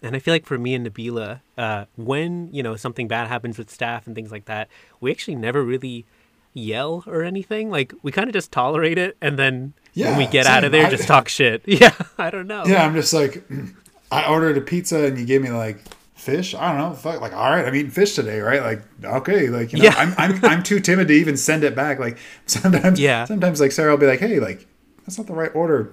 and 0.03 0.15
I 0.15 0.19
feel 0.19 0.33
like 0.33 0.45
for 0.45 0.57
me 0.57 0.73
and 0.75 0.85
Nabila, 0.85 1.41
uh, 1.57 1.85
when 1.95 2.49
you 2.53 2.61
know 2.63 2.75
something 2.75 3.07
bad 3.07 3.27
happens 3.27 3.57
with 3.57 3.69
staff 3.69 4.07
and 4.07 4.15
things 4.15 4.31
like 4.31 4.45
that, 4.45 4.67
we 4.99 5.09
actually 5.11 5.35
never 5.35 5.63
really 5.63 6.05
yell 6.53 7.03
or 7.07 7.23
anything. 7.23 7.69
Like 7.69 7.93
we 8.03 8.11
kind 8.11 8.27
of 8.27 8.33
just 8.33 8.51
tolerate 8.51 8.97
it, 8.97 9.15
and 9.21 9.37
then 9.39 9.73
when 9.95 10.17
we 10.17 10.23
Yeah, 10.25 10.29
get 10.31 10.45
out 10.47 10.63
of 10.63 10.71
there, 10.71 10.87
I- 10.87 10.89
just 10.89 11.07
talk 11.07 11.29
shit. 11.29 11.61
Yeah, 11.67 11.93
I 12.17 12.29
don't 12.29 12.47
know. 12.47 12.65
Yeah, 12.65 12.85
I'm 12.85 12.93
just 12.95 13.13
like, 13.13 13.43
I 14.11 14.27
ordered 14.29 14.57
a 14.57 14.61
pizza 14.61 15.05
and 15.05 15.17
you 15.17 15.25
gave 15.25 15.41
me 15.41 15.49
like 15.51 15.79
fish. 16.15 16.53
I 16.55 16.69
don't 16.71 16.77
know. 16.89 16.95
Fuck, 16.95 17.21
like, 17.21 17.33
all 17.33 17.49
right, 17.49 17.65
I'm 17.65 17.75
eating 17.75 17.91
fish 17.91 18.15
today, 18.15 18.39
right? 18.39 18.61
Like, 18.61 18.81
okay, 19.03 19.47
like, 19.49 19.71
you 19.71 19.77
know, 19.79 19.85
Yeah. 19.85 19.95
I'm, 19.97 20.13
I'm, 20.17 20.43
I'm 20.45 20.63
too 20.63 20.79
timid 20.79 21.07
to 21.07 21.13
even 21.13 21.37
send 21.37 21.63
it 21.63 21.75
back. 21.75 21.97
Like, 21.99 22.17
sometimes, 22.45 22.99
Yeah. 22.99 23.25
sometimes, 23.25 23.61
like, 23.61 23.71
Sarah 23.71 23.91
will 23.91 23.97
be 23.99 24.05
like, 24.07 24.19
hey, 24.19 24.39
like, 24.39 24.67
that's 25.05 25.17
not 25.17 25.27
the 25.27 25.33
right 25.33 25.51
order. 25.55 25.91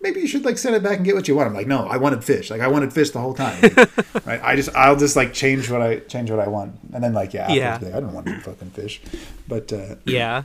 Maybe 0.00 0.20
you 0.20 0.26
should 0.26 0.44
like 0.44 0.58
send 0.58 0.76
it 0.76 0.82
back 0.82 0.96
and 0.96 1.04
get 1.04 1.14
what 1.14 1.28
you 1.28 1.34
want. 1.34 1.48
I'm 1.48 1.54
like, 1.54 1.66
no, 1.66 1.86
I 1.86 1.96
wanted 1.96 2.22
fish. 2.22 2.50
Like, 2.50 2.60
I 2.60 2.68
wanted 2.68 2.92
fish 2.92 3.10
the 3.10 3.20
whole 3.20 3.32
time. 3.32 3.58
Like, 3.62 3.76
right? 4.26 4.40
I 4.42 4.54
just, 4.54 4.68
I'll 4.76 4.96
just 4.96 5.16
like 5.16 5.32
change 5.32 5.70
what 5.70 5.80
I 5.80 6.00
change 6.00 6.30
what 6.30 6.40
I 6.40 6.46
want, 6.48 6.78
and 6.92 7.02
then 7.02 7.14
like, 7.14 7.32
yeah, 7.32 7.50
Yeah. 7.50 7.78
like, 7.80 7.94
I 7.94 8.00
don't 8.00 8.12
want 8.12 8.28
fucking 8.42 8.70
fish, 8.70 9.00
but 9.48 9.72
uh, 9.72 9.94
Yeah. 10.04 10.42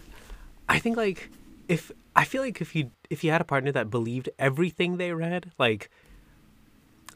I 0.70 0.80
think 0.80 0.96
like 0.96 1.30
if 1.68 1.92
I 2.16 2.24
feel 2.24 2.42
like 2.42 2.62
if 2.62 2.74
you 2.74 2.92
if 3.10 3.22
you 3.24 3.32
had 3.32 3.42
a 3.42 3.44
partner 3.44 3.72
that 3.74 3.90
believed 3.90 4.30
everything 4.40 4.96
they 4.96 5.12
read, 5.14 5.52
like 5.60 5.90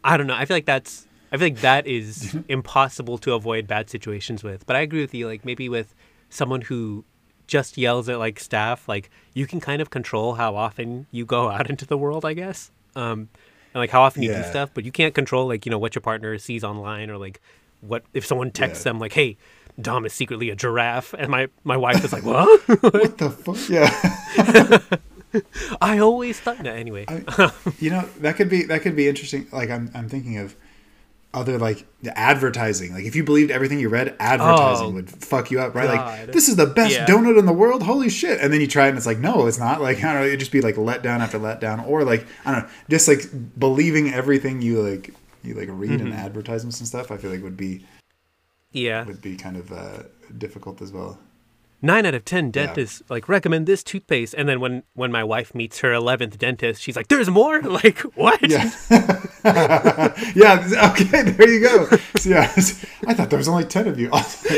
I 0.03 0.17
don't 0.17 0.27
know, 0.27 0.35
I 0.35 0.45
feel 0.45 0.57
like 0.57 0.65
that's 0.65 1.07
I 1.31 1.37
feel 1.37 1.47
like 1.47 1.61
that 1.61 1.87
is 1.87 2.35
impossible 2.47 3.17
to 3.19 3.33
avoid 3.33 3.67
bad 3.67 3.89
situations 3.89 4.43
with. 4.43 4.65
But 4.65 4.75
I 4.75 4.81
agree 4.81 5.01
with 5.01 5.13
you, 5.13 5.27
like 5.27 5.43
maybe 5.45 5.67
with 5.69 5.95
someone 6.29 6.61
who 6.61 7.05
just 7.47 7.77
yells 7.77 8.07
at 8.09 8.19
like 8.19 8.39
staff, 8.39 8.87
like 8.87 9.09
you 9.33 9.45
can 9.47 9.59
kind 9.59 9.81
of 9.81 9.89
control 9.89 10.35
how 10.35 10.55
often 10.55 11.07
you 11.11 11.25
go 11.25 11.49
out 11.55 11.69
into 11.69 11.85
the 11.85 11.97
world, 11.97 12.25
I 12.25 12.33
guess. 12.33 12.71
Um 12.95 13.29
and 13.73 13.79
like 13.81 13.89
how 13.89 14.03
often 14.03 14.21
you 14.21 14.29
do 14.29 14.43
stuff, 14.43 14.69
but 14.73 14.83
you 14.85 14.91
can't 14.91 15.15
control 15.15 15.47
like, 15.47 15.65
you 15.65 15.71
know, 15.71 15.79
what 15.79 15.95
your 15.95 16.01
partner 16.01 16.37
sees 16.37 16.63
online 16.63 17.09
or 17.09 17.17
like 17.17 17.41
what 17.81 18.03
if 18.13 18.25
someone 18.25 18.51
texts 18.51 18.85
Yeah. 18.85 18.91
them 18.91 18.99
like, 18.99 19.13
Hey, 19.13 19.37
Dom 19.81 20.05
is 20.05 20.13
secretly 20.13 20.51
a 20.51 20.55
giraffe 20.55 21.13
and 21.17 21.29
my, 21.29 21.47
my 21.63 21.75
wife 21.75 22.05
is 22.05 22.13
like, 22.13 22.23
What? 22.33 22.61
what 22.67 23.17
the 23.17 23.31
fuck? 23.31 23.57
Yeah. 23.69 24.99
I 25.81 25.97
always 25.99 26.39
thought. 26.39 26.57
that 26.59 26.75
anyway. 26.77 27.05
you 27.79 27.89
know 27.89 28.01
that 28.19 28.35
could 28.35 28.49
be 28.49 28.63
that 28.63 28.81
could 28.81 28.95
be 28.95 29.07
interesting 29.07 29.47
like 29.51 29.69
i'm, 29.69 29.89
I'm 29.93 30.07
thinking 30.09 30.37
of 30.37 30.55
other 31.33 31.57
like 31.57 31.85
the 32.03 32.15
advertising 32.17 32.93
like 32.93 33.05
if 33.05 33.15
you 33.15 33.23
believed 33.23 33.49
everything 33.49 33.79
you 33.79 33.89
read 33.89 34.15
advertising 34.19 34.85
Oh, 34.87 34.91
would 34.91 35.09
fuck 35.09 35.49
you 35.49 35.59
up 35.59 35.73
right 35.73 35.89
like 35.89 36.31
this 36.31 36.47
is 36.47 36.55
the 36.57 36.67
best 36.67 36.93
Yeah. 36.93 37.07
donut 37.07 37.39
in 37.39 37.47
the 37.47 37.53
world 37.53 37.81
holy 37.81 38.09
shit 38.09 38.39
and 38.39 38.53
then 38.53 38.61
you 38.61 38.67
try 38.67 38.85
it 38.85 38.89
and 38.89 38.97
it's 38.97 39.07
like 39.07 39.17
no 39.17 39.47
it's 39.47 39.57
not 39.57 39.81
like 39.81 39.97
i 40.03 40.13
don't 40.13 40.21
know 40.21 40.27
it'd 40.27 40.39
just 40.39 40.51
be 40.51 40.61
like 40.61 40.77
let 40.77 41.01
down 41.01 41.21
after 41.21 41.39
let 41.39 41.59
down, 41.59 41.79
or 41.79 42.03
like 42.03 42.27
i 42.45 42.51
don't 42.51 42.63
know 42.63 42.69
just 42.87 43.07
like 43.07 43.23
believing 43.57 44.13
everything 44.13 44.61
you 44.61 44.81
like 44.83 45.11
you 45.43 45.55
like 45.55 45.69
read 45.71 45.89
Mm-hmm. 45.99 46.07
in 46.07 46.13
advertisements 46.13 46.77
and 46.79 46.87
stuff 46.87 47.09
i 47.09 47.17
feel 47.17 47.31
like 47.31 47.41
would 47.41 47.57
be 47.57 47.83
yeah. 48.71 49.03
would 49.05 49.21
be 49.21 49.35
kind 49.35 49.57
of 49.57 49.71
uh 49.71 50.03
difficult 50.37 50.81
as 50.83 50.91
well 50.91 51.17
Nine 51.85 52.05
out 52.05 52.13
of 52.15 52.23
ten 52.23 52.49
dentists 52.49 53.03
like 53.09 53.27
recommend 53.27 53.67
this 53.67 53.83
toothpaste, 53.83 54.33
and 54.35 54.47
then 54.47 54.59
when 54.61 54.83
when 54.93 55.11
my 55.11 55.23
wife 55.23 55.53
meets 55.53 55.79
her 55.81 55.91
eleventh 55.93 56.39
dentist, 56.39 56.81
she's 56.81 56.95
like, 56.95 57.09
"There's 57.09 57.29
more." 57.29 57.61
Like 57.83 57.99
what? 58.15 58.39
yeah 58.49 58.71
yeah 60.33 60.91
okay 60.91 61.23
there 61.23 61.49
you 61.49 61.59
go 61.59 61.85
so, 62.15 62.29
yeah 62.29 62.51
i 63.07 63.13
thought 63.13 63.29
there 63.29 63.37
was 63.37 63.49
only 63.49 63.65
10 63.65 63.87
of 63.87 63.99
you 63.99 64.09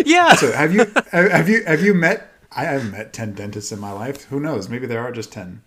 Yeah. 0.05 0.35
So 0.35 0.51
have 0.51 0.73
you 0.73 0.85
have 1.11 1.49
you 1.49 1.63
have 1.65 1.81
you 1.81 1.93
met? 1.95 2.31
I 2.51 2.65
haven't 2.65 2.91
met 2.91 3.11
ten 3.11 3.33
dentists 3.33 3.71
in 3.71 3.79
my 3.79 3.91
life. 3.91 4.25
Who 4.25 4.39
knows? 4.39 4.69
Maybe 4.69 4.85
there 4.87 5.01
are 5.01 5.11
just 5.11 5.31
ten. 5.33 5.63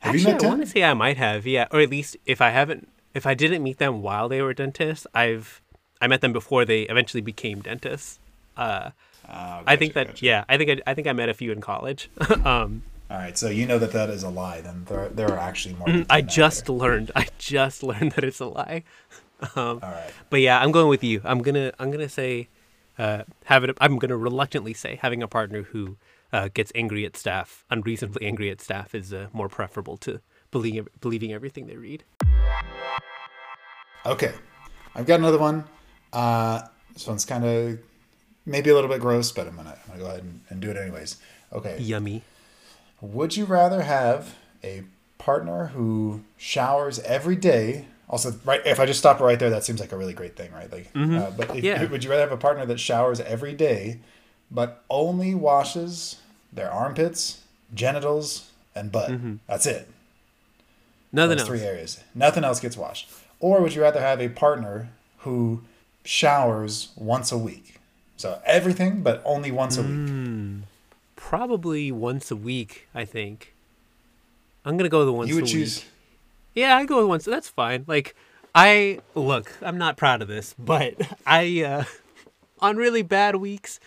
Have 0.00 0.14
Actually, 0.14 0.20
you 0.20 0.36
met 0.36 0.44
I 0.44 0.48
want 0.48 0.60
to 0.60 0.66
ten? 0.66 0.72
say 0.74 0.84
I 0.84 0.94
might 0.94 1.16
have. 1.16 1.46
Yeah, 1.46 1.66
or 1.72 1.80
at 1.80 1.90
least 1.90 2.16
if 2.26 2.40
I 2.40 2.50
haven't, 2.50 2.88
if 3.14 3.26
I 3.26 3.34
didn't 3.34 3.62
meet 3.62 3.78
them 3.78 4.02
while 4.02 4.28
they 4.28 4.42
were 4.42 4.52
dentists, 4.54 5.06
I've 5.14 5.62
I 6.00 6.06
met 6.06 6.20
them 6.20 6.32
before 6.32 6.64
they 6.66 6.82
eventually 6.82 7.22
became 7.22 7.62
dentists. 7.62 8.20
Uh, 8.56 8.90
Oh, 9.28 9.62
I 9.66 9.76
think 9.76 9.94
that 9.94 10.08
gotcha. 10.08 10.24
yeah, 10.24 10.44
I 10.48 10.56
think 10.56 10.70
I, 10.70 10.90
I 10.90 10.94
think 10.94 11.06
I 11.06 11.12
met 11.12 11.28
a 11.28 11.34
few 11.34 11.52
in 11.52 11.60
college. 11.60 12.10
um, 12.44 12.82
All 13.10 13.18
right, 13.18 13.36
so 13.36 13.48
you 13.48 13.66
know 13.66 13.78
that 13.78 13.92
that 13.92 14.10
is 14.10 14.22
a 14.22 14.28
lie. 14.28 14.60
Then 14.60 14.84
there, 14.86 15.08
there 15.08 15.30
are 15.30 15.38
actually 15.38 15.74
more. 15.74 15.88
Mm-hmm. 15.88 16.10
I 16.10 16.20
just 16.20 16.68
learned. 16.68 17.10
I 17.16 17.28
just 17.38 17.82
learned 17.82 18.12
that 18.12 18.24
it's 18.24 18.40
a 18.40 18.46
lie. 18.46 18.84
All 19.56 19.78
right. 19.80 20.10
But 20.30 20.40
yeah, 20.40 20.60
I'm 20.60 20.72
going 20.72 20.88
with 20.88 21.04
you. 21.04 21.20
I'm 21.24 21.42
gonna 21.42 21.72
I'm 21.78 21.90
gonna 21.90 22.08
say 22.08 22.48
uh, 22.98 23.24
have 23.44 23.64
it. 23.64 23.76
I'm 23.80 23.98
gonna 23.98 24.16
reluctantly 24.16 24.74
say 24.74 24.98
having 25.00 25.22
a 25.22 25.28
partner 25.28 25.62
who 25.62 25.96
uh, 26.32 26.48
gets 26.52 26.72
angry 26.74 27.04
at 27.04 27.16
staff, 27.16 27.64
unreasonably 27.70 28.26
angry 28.26 28.50
at 28.50 28.60
staff, 28.60 28.94
is 28.94 29.12
uh, 29.12 29.28
more 29.32 29.48
preferable 29.48 29.96
to 29.98 30.20
believing 30.50 30.86
believing 31.00 31.32
everything 31.32 31.66
they 31.66 31.76
read. 31.76 32.04
Okay, 34.06 34.34
I've 34.94 35.06
got 35.06 35.18
another 35.18 35.38
one. 35.38 35.64
Uh, 36.12 36.62
this 36.92 37.06
one's 37.06 37.24
kind 37.24 37.44
of 37.44 37.78
maybe 38.46 38.70
a 38.70 38.74
little 38.74 38.90
bit 38.90 39.00
gross, 39.00 39.32
but 39.32 39.46
I'm 39.46 39.56
gonna, 39.56 39.70
I'm 39.84 39.88
gonna 39.92 40.00
go 40.00 40.06
ahead 40.06 40.22
and, 40.22 40.40
and 40.50 40.60
do 40.60 40.70
it 40.70 40.76
anyways. 40.76 41.16
Okay. 41.52 41.78
Yummy. 41.78 42.22
Would 43.00 43.36
you 43.36 43.44
rather 43.44 43.82
have 43.82 44.34
a 44.62 44.84
partner 45.18 45.66
who 45.68 46.22
showers 46.36 46.98
every 47.00 47.36
day? 47.36 47.86
Also, 48.08 48.34
right, 48.44 48.60
if 48.66 48.78
I 48.80 48.86
just 48.86 48.98
stop 48.98 49.20
right 49.20 49.38
there, 49.38 49.50
that 49.50 49.64
seems 49.64 49.80
like 49.80 49.92
a 49.92 49.96
really 49.96 50.12
great 50.12 50.36
thing, 50.36 50.52
right? 50.52 50.70
Like, 50.70 50.90
uh, 50.94 51.30
but 51.30 51.56
if, 51.56 51.64
Yeah. 51.64 51.84
would 51.86 52.04
you 52.04 52.10
rather 52.10 52.22
have 52.22 52.32
a 52.32 52.36
partner 52.36 52.64
that 52.66 52.78
showers 52.78 53.20
every 53.20 53.54
day, 53.54 53.98
but 54.50 54.82
only 54.90 55.34
washes 55.34 56.16
their 56.52 56.70
armpits, 56.70 57.40
genitals, 57.72 58.50
and 58.74 58.92
butt? 58.92 59.12
That's 59.46 59.66
it. 59.66 59.88
Nothing 61.12 61.38
else. 61.38 61.48
three 61.48 61.60
areas. 61.60 62.00
Nothing 62.14 62.44
else 62.44 62.60
gets 62.60 62.76
washed. 62.76 63.08
Or 63.40 63.60
would 63.60 63.74
you 63.74 63.82
rather 63.82 64.00
have 64.00 64.20
a 64.20 64.28
partner 64.28 64.88
who 65.18 65.62
showers 66.04 66.88
once 66.96 67.30
a 67.32 67.38
week? 67.38 67.73
So 68.16 68.40
everything, 68.46 69.02
but 69.02 69.22
only 69.24 69.50
once 69.50 69.76
a 69.78 69.82
Mm. 69.82 70.56
week. 70.58 70.64
Probably 71.16 71.90
once 71.92 72.30
a 72.30 72.36
week. 72.36 72.86
I 72.94 73.04
think. 73.04 73.54
I'm 74.64 74.76
gonna 74.76 74.88
go 74.88 74.98
with 75.00 75.08
the 75.08 75.12
once 75.12 75.28
You 75.28 75.34
would 75.36 75.44
a 75.44 75.48
choose. 75.48 75.78
week. 75.78 75.84
Yeah, 76.54 76.76
I 76.76 76.84
go 76.84 76.98
with 76.98 77.06
once. 77.08 77.24
That's 77.24 77.48
fine. 77.48 77.84
Like, 77.86 78.14
I 78.54 79.00
look, 79.14 79.52
I'm 79.62 79.78
not 79.78 79.96
proud 79.96 80.22
of 80.22 80.28
this, 80.28 80.54
but 80.58 80.94
I 81.26 81.62
uh 81.62 81.84
on 82.60 82.76
really 82.76 83.02
bad 83.02 83.36
weeks, 83.36 83.80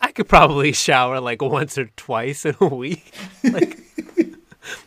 I 0.00 0.12
could 0.12 0.28
probably 0.28 0.72
shower 0.72 1.20
like 1.20 1.40
once 1.40 1.78
or 1.78 1.86
twice 1.96 2.44
in 2.44 2.56
a 2.60 2.66
week. 2.84 3.12
Like 3.44 3.78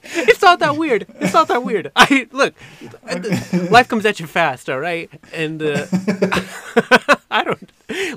it's 0.04 0.42
not 0.42 0.60
that 0.60 0.76
weird. 0.78 1.08
It's 1.20 1.34
not 1.34 1.48
that 1.48 1.64
weird. 1.64 1.92
I 1.96 2.28
look, 2.32 2.54
life 3.72 3.88
comes 3.88 4.06
at 4.06 4.20
you 4.20 4.28
fast, 4.28 4.70
all 4.70 4.80
right? 4.80 5.10
And 5.34 5.62
uh, 5.64 5.88
I 7.32 7.44
don't 7.44 7.72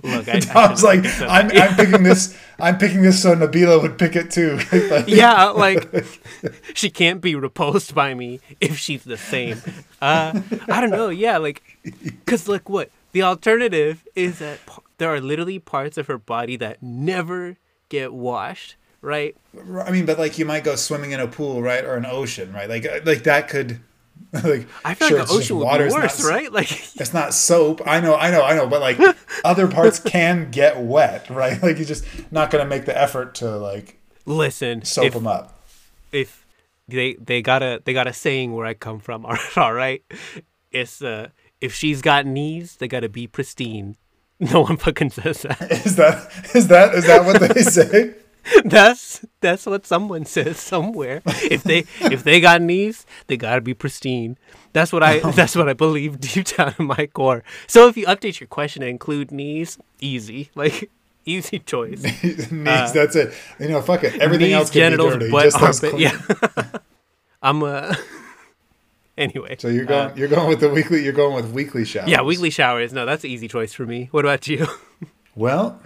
look. 0.04 0.28
I, 0.28 0.40
I 0.54 0.70
was 0.70 0.82
like, 0.82 1.04
I'm, 1.20 1.50
I'm 1.50 1.74
picking 1.76 2.02
this. 2.02 2.38
I'm 2.58 2.78
picking 2.78 3.02
this 3.02 3.20
so 3.20 3.34
Nabila 3.34 3.82
would 3.82 3.98
pick 3.98 4.14
it 4.14 4.30
too. 4.30 4.60
yeah, 5.06 5.46
like 5.46 6.04
she 6.74 6.90
can't 6.90 7.20
be 7.20 7.34
repulsed 7.34 7.94
by 7.94 8.14
me 8.14 8.40
if 8.60 8.78
she's 8.78 9.04
the 9.04 9.16
same. 9.16 9.60
Uh, 10.00 10.40
I 10.68 10.80
don't 10.80 10.90
know. 10.90 11.08
Yeah, 11.08 11.38
like, 11.38 11.62
cause 12.26 12.48
like 12.48 12.68
what 12.68 12.90
the 13.12 13.22
alternative 13.22 14.06
is 14.14 14.38
that 14.38 14.60
there 14.98 15.12
are 15.12 15.20
literally 15.20 15.58
parts 15.58 15.98
of 15.98 16.06
her 16.06 16.18
body 16.18 16.56
that 16.56 16.82
never 16.82 17.56
get 17.88 18.12
washed 18.12 18.76
right? 19.04 19.36
I 19.84 19.90
mean, 19.90 20.06
but 20.06 20.18
like 20.18 20.38
you 20.38 20.46
might 20.46 20.64
go 20.64 20.74
swimming 20.76 21.12
in 21.12 21.20
a 21.20 21.28
pool, 21.28 21.62
right, 21.62 21.84
or 21.84 21.96
an 21.96 22.06
ocean, 22.06 22.52
right? 22.52 22.68
Like 22.68 22.86
uh, 22.86 23.00
like 23.04 23.22
that 23.24 23.48
could. 23.48 23.80
Like, 24.42 24.66
I 24.84 24.94
feel 24.94 25.08
sure 25.08 25.18
like 25.18 25.28
the 25.28 25.34
ocean 25.34 25.58
would 25.58 25.78
be 25.78 25.94
worse, 25.94 26.22
not, 26.22 26.28
right? 26.28 26.52
Like 26.52 26.72
it's 27.00 27.14
not 27.14 27.32
soap. 27.32 27.82
I 27.86 28.00
know, 28.00 28.16
I 28.16 28.32
know, 28.32 28.42
I 28.42 28.54
know, 28.54 28.66
but 28.66 28.80
like 28.80 28.98
other 29.44 29.68
parts 29.68 30.00
can 30.00 30.50
get 30.50 30.80
wet, 30.80 31.30
right? 31.30 31.62
Like 31.62 31.76
you're 31.76 31.86
just 31.86 32.04
not 32.32 32.50
gonna 32.50 32.64
make 32.64 32.84
the 32.84 33.00
effort 33.00 33.36
to 33.36 33.56
like 33.56 34.00
listen 34.26 34.84
soap 34.84 35.04
if, 35.04 35.14
them 35.14 35.28
up. 35.28 35.62
If 36.10 36.44
they 36.88 37.14
they 37.14 37.42
got 37.42 37.62
a 37.62 37.80
they 37.84 37.92
got 37.92 38.08
a 38.08 38.12
saying 38.12 38.52
where 38.52 38.66
I 38.66 38.74
come 38.74 38.98
from, 38.98 39.24
all 39.56 39.72
right, 39.72 40.02
it's 40.72 41.00
uh 41.00 41.28
if 41.60 41.72
she's 41.72 42.02
got 42.02 42.26
knees, 42.26 42.76
they 42.76 42.88
gotta 42.88 43.08
be 43.08 43.28
pristine. 43.28 43.96
No 44.40 44.62
one 44.62 44.78
fucking 44.78 45.10
says 45.10 45.42
that. 45.42 45.70
Is 45.70 45.94
that 45.94 46.28
is 46.56 46.66
that 46.68 46.94
is 46.94 47.06
that 47.06 47.24
what 47.24 47.40
they 47.40 47.62
say? 47.62 48.14
that's 48.64 49.24
that's 49.40 49.66
what 49.66 49.86
someone 49.86 50.24
says 50.24 50.58
somewhere. 50.58 51.22
If 51.26 51.62
they 51.62 51.84
if 52.00 52.24
they 52.24 52.40
got 52.40 52.62
knees, 52.62 53.06
they 53.26 53.36
gotta 53.36 53.60
be 53.60 53.74
pristine. 53.74 54.36
That's 54.72 54.92
what 54.92 55.02
I 55.02 55.18
that's 55.32 55.56
what 55.56 55.68
I 55.68 55.72
believe 55.72 56.20
deep 56.20 56.46
down 56.46 56.74
in 56.78 56.86
my 56.86 57.06
core. 57.06 57.42
So 57.66 57.88
if 57.88 57.96
you 57.96 58.06
update 58.06 58.40
your 58.40 58.48
question 58.48 58.82
and 58.82 58.90
include 58.90 59.30
knees, 59.30 59.78
easy, 60.00 60.50
like 60.54 60.90
easy 61.24 61.58
choice. 61.58 62.02
knees, 62.02 62.52
uh, 62.52 62.90
that's 62.92 63.16
it. 63.16 63.34
You 63.58 63.68
know, 63.68 63.82
fuck 63.82 64.04
it. 64.04 64.20
Everything 64.20 64.48
knees, 64.48 64.54
else 64.54 64.70
can 64.70 64.80
genitals, 64.80 65.14
be 65.14 65.18
dirty. 65.20 65.30
Butt, 65.30 65.44
just 65.44 65.84
armpit, 65.84 66.00
yeah. 66.00 66.78
I'm 67.42 67.62
uh 67.62 67.94
anyway. 69.16 69.56
So 69.58 69.68
you're 69.68 69.84
going 69.84 70.10
uh, 70.10 70.14
you're 70.16 70.28
going 70.28 70.48
with 70.48 70.60
the 70.60 70.68
weekly 70.68 71.02
you're 71.02 71.12
going 71.12 71.34
with 71.34 71.52
weekly 71.52 71.84
showers. 71.84 72.08
Yeah, 72.08 72.22
weekly 72.22 72.50
showers. 72.50 72.92
No, 72.92 73.06
that's 73.06 73.24
an 73.24 73.30
easy 73.30 73.48
choice 73.48 73.72
for 73.72 73.86
me. 73.86 74.08
What 74.10 74.24
about 74.24 74.48
you? 74.48 74.66
well, 75.34 75.80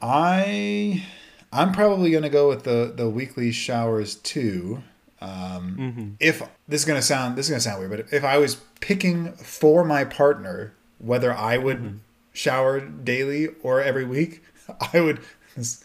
I 0.00 1.04
I'm 1.52 1.72
probably 1.72 2.10
gonna 2.10 2.30
go 2.30 2.48
with 2.48 2.64
the 2.64 2.92
the 2.94 3.08
weekly 3.08 3.52
showers 3.52 4.16
too. 4.16 4.82
Um, 5.20 5.76
mm-hmm. 5.78 6.10
If 6.18 6.42
this 6.66 6.80
is 6.80 6.84
gonna 6.84 7.02
sound 7.02 7.36
this 7.36 7.46
is 7.46 7.50
gonna 7.50 7.60
sound 7.60 7.78
weird, 7.78 7.90
but 7.90 8.12
if 8.12 8.24
I 8.24 8.38
was 8.38 8.56
picking 8.80 9.32
for 9.32 9.84
my 9.84 10.04
partner 10.04 10.74
whether 11.02 11.32
I 11.34 11.58
would 11.58 11.78
mm-hmm. 11.78 11.96
shower 12.32 12.80
daily 12.80 13.48
or 13.62 13.82
every 13.82 14.04
week, 14.04 14.42
I 14.92 15.00
would. 15.00 15.20
This, 15.56 15.84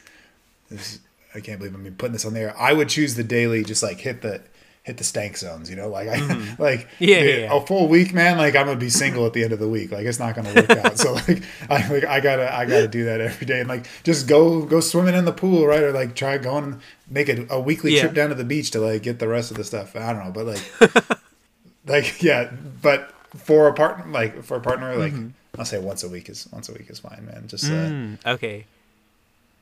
this, 0.69 0.99
I 1.35 1.39
can't 1.39 1.59
believe 1.59 1.75
I'm 1.75 1.95
putting 1.95 2.13
this 2.13 2.25
on 2.25 2.33
there. 2.33 2.57
I 2.57 2.73
would 2.73 2.89
choose 2.89 3.15
the 3.15 3.23
daily, 3.23 3.63
just 3.63 3.83
like 3.83 3.99
hit 3.99 4.21
the 4.21 4.41
hit 4.87 4.95
the 4.95 5.03
stank 5.03 5.35
zones, 5.35 5.69
you 5.69 5.75
know, 5.75 5.89
like 5.89 6.07
I 6.07 6.17
mm-hmm. 6.17 6.61
like 6.61 6.87
yeah, 6.97 7.17
yeah, 7.17 7.35
yeah, 7.39 7.53
a 7.53 7.59
full 7.59 7.89
week, 7.89 8.13
man. 8.13 8.37
Like 8.37 8.55
I'm 8.55 8.67
gonna 8.67 8.79
be 8.79 8.89
single 8.89 9.25
at 9.25 9.33
the 9.33 9.43
end 9.43 9.51
of 9.51 9.59
the 9.59 9.67
week. 9.67 9.91
Like 9.91 10.05
it's 10.05 10.17
not 10.17 10.33
gonna 10.33 10.53
work 10.53 10.69
out. 10.69 10.97
So 10.97 11.13
like 11.13 11.43
I 11.69 11.85
like 11.89 12.05
I 12.05 12.21
gotta 12.21 12.55
I 12.55 12.65
gotta 12.65 12.87
do 12.87 13.03
that 13.05 13.19
every 13.19 13.45
day 13.45 13.59
and 13.59 13.67
like 13.67 13.85
just 14.03 14.29
go 14.29 14.65
go 14.65 14.79
swimming 14.79 15.13
in 15.13 15.25
the 15.25 15.33
pool, 15.33 15.67
right? 15.67 15.83
Or 15.83 15.91
like 15.91 16.15
try 16.15 16.37
going 16.37 16.79
make 17.09 17.27
it 17.27 17.47
a 17.49 17.59
weekly 17.59 17.95
yeah. 17.95 18.01
trip 18.01 18.13
down 18.13 18.29
to 18.29 18.35
the 18.35 18.45
beach 18.45 18.71
to 18.71 18.79
like 18.79 19.03
get 19.03 19.19
the 19.19 19.27
rest 19.27 19.51
of 19.51 19.57
the 19.57 19.65
stuff. 19.65 19.93
I 19.95 20.13
don't 20.13 20.23
know, 20.23 20.31
but 20.31 20.45
like 20.45 21.19
like 21.85 22.23
yeah, 22.23 22.49
but 22.81 23.11
for 23.35 23.67
a 23.67 23.73
partner 23.73 24.09
like 24.09 24.41
for 24.43 24.55
a 24.55 24.61
partner 24.61 24.95
like 24.95 25.11
mm-hmm. 25.11 25.59
I'll 25.59 25.65
say 25.65 25.79
once 25.79 26.03
a 26.03 26.09
week 26.09 26.29
is 26.29 26.47
once 26.53 26.69
a 26.69 26.73
week 26.73 26.89
is 26.89 26.99
fine, 26.99 27.25
man. 27.25 27.43
Just 27.47 27.65
uh, 27.65 27.67
mm, 27.67 28.25
okay 28.25 28.65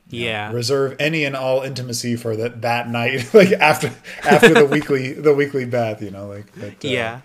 yeah 0.10 0.50
know, 0.50 0.56
reserve 0.56 0.96
any 1.00 1.24
and 1.24 1.36
all 1.36 1.62
intimacy 1.62 2.16
for 2.16 2.36
that 2.36 2.62
that 2.62 2.90
night 2.90 3.28
like 3.34 3.52
after 3.54 3.92
after 4.24 4.54
the 4.54 4.66
weekly 4.66 5.14
the 5.14 5.34
weekly 5.34 5.66
bath 5.66 6.02
you 6.02 6.12
know 6.12 6.28
like 6.28 6.46
but, 6.56 6.86
uh, 6.86 6.88
yeah. 6.88 7.22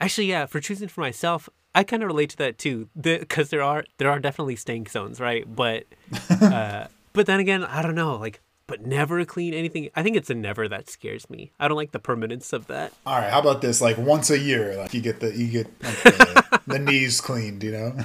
Actually 0.00 0.26
yeah 0.26 0.46
for 0.46 0.60
choosing 0.60 0.88
for 0.88 1.00
myself 1.00 1.48
i 1.74 1.82
kind 1.82 2.02
of 2.02 2.06
relate 2.06 2.30
to 2.30 2.36
that 2.36 2.58
too 2.58 2.88
because 3.00 3.50
the, 3.50 3.56
there 3.56 3.62
are 3.62 3.84
there 3.98 4.10
are 4.10 4.18
definitely 4.18 4.56
stank 4.56 4.88
zones 4.88 5.20
right? 5.20 5.44
But 5.54 5.84
uh 6.40 6.86
but 7.12 7.26
then 7.26 7.40
again 7.40 7.64
i 7.64 7.82
don't 7.82 7.94
know 7.94 8.16
like 8.16 8.40
but 8.66 8.86
never 8.86 9.24
clean 9.24 9.52
anything 9.52 9.90
i 9.96 10.02
think 10.02 10.16
it's 10.16 10.30
a 10.30 10.34
never 10.34 10.68
that 10.68 10.88
scares 10.88 11.28
me. 11.28 11.52
I 11.58 11.68
don't 11.68 11.76
like 11.76 11.92
the 11.92 11.98
permanence 11.98 12.52
of 12.52 12.66
that. 12.68 12.92
All 13.04 13.18
right 13.18 13.30
how 13.30 13.40
about 13.40 13.60
this 13.62 13.80
like 13.80 13.98
once 13.98 14.30
a 14.30 14.38
year 14.38 14.76
like 14.76 14.94
you 14.94 15.00
get 15.00 15.20
the 15.20 15.36
you 15.36 15.48
get 15.48 15.66
like, 15.82 16.02
the, 16.02 16.60
the 16.66 16.78
knees 16.78 17.20
cleaned 17.20 17.62
you 17.62 17.72
know? 17.72 17.96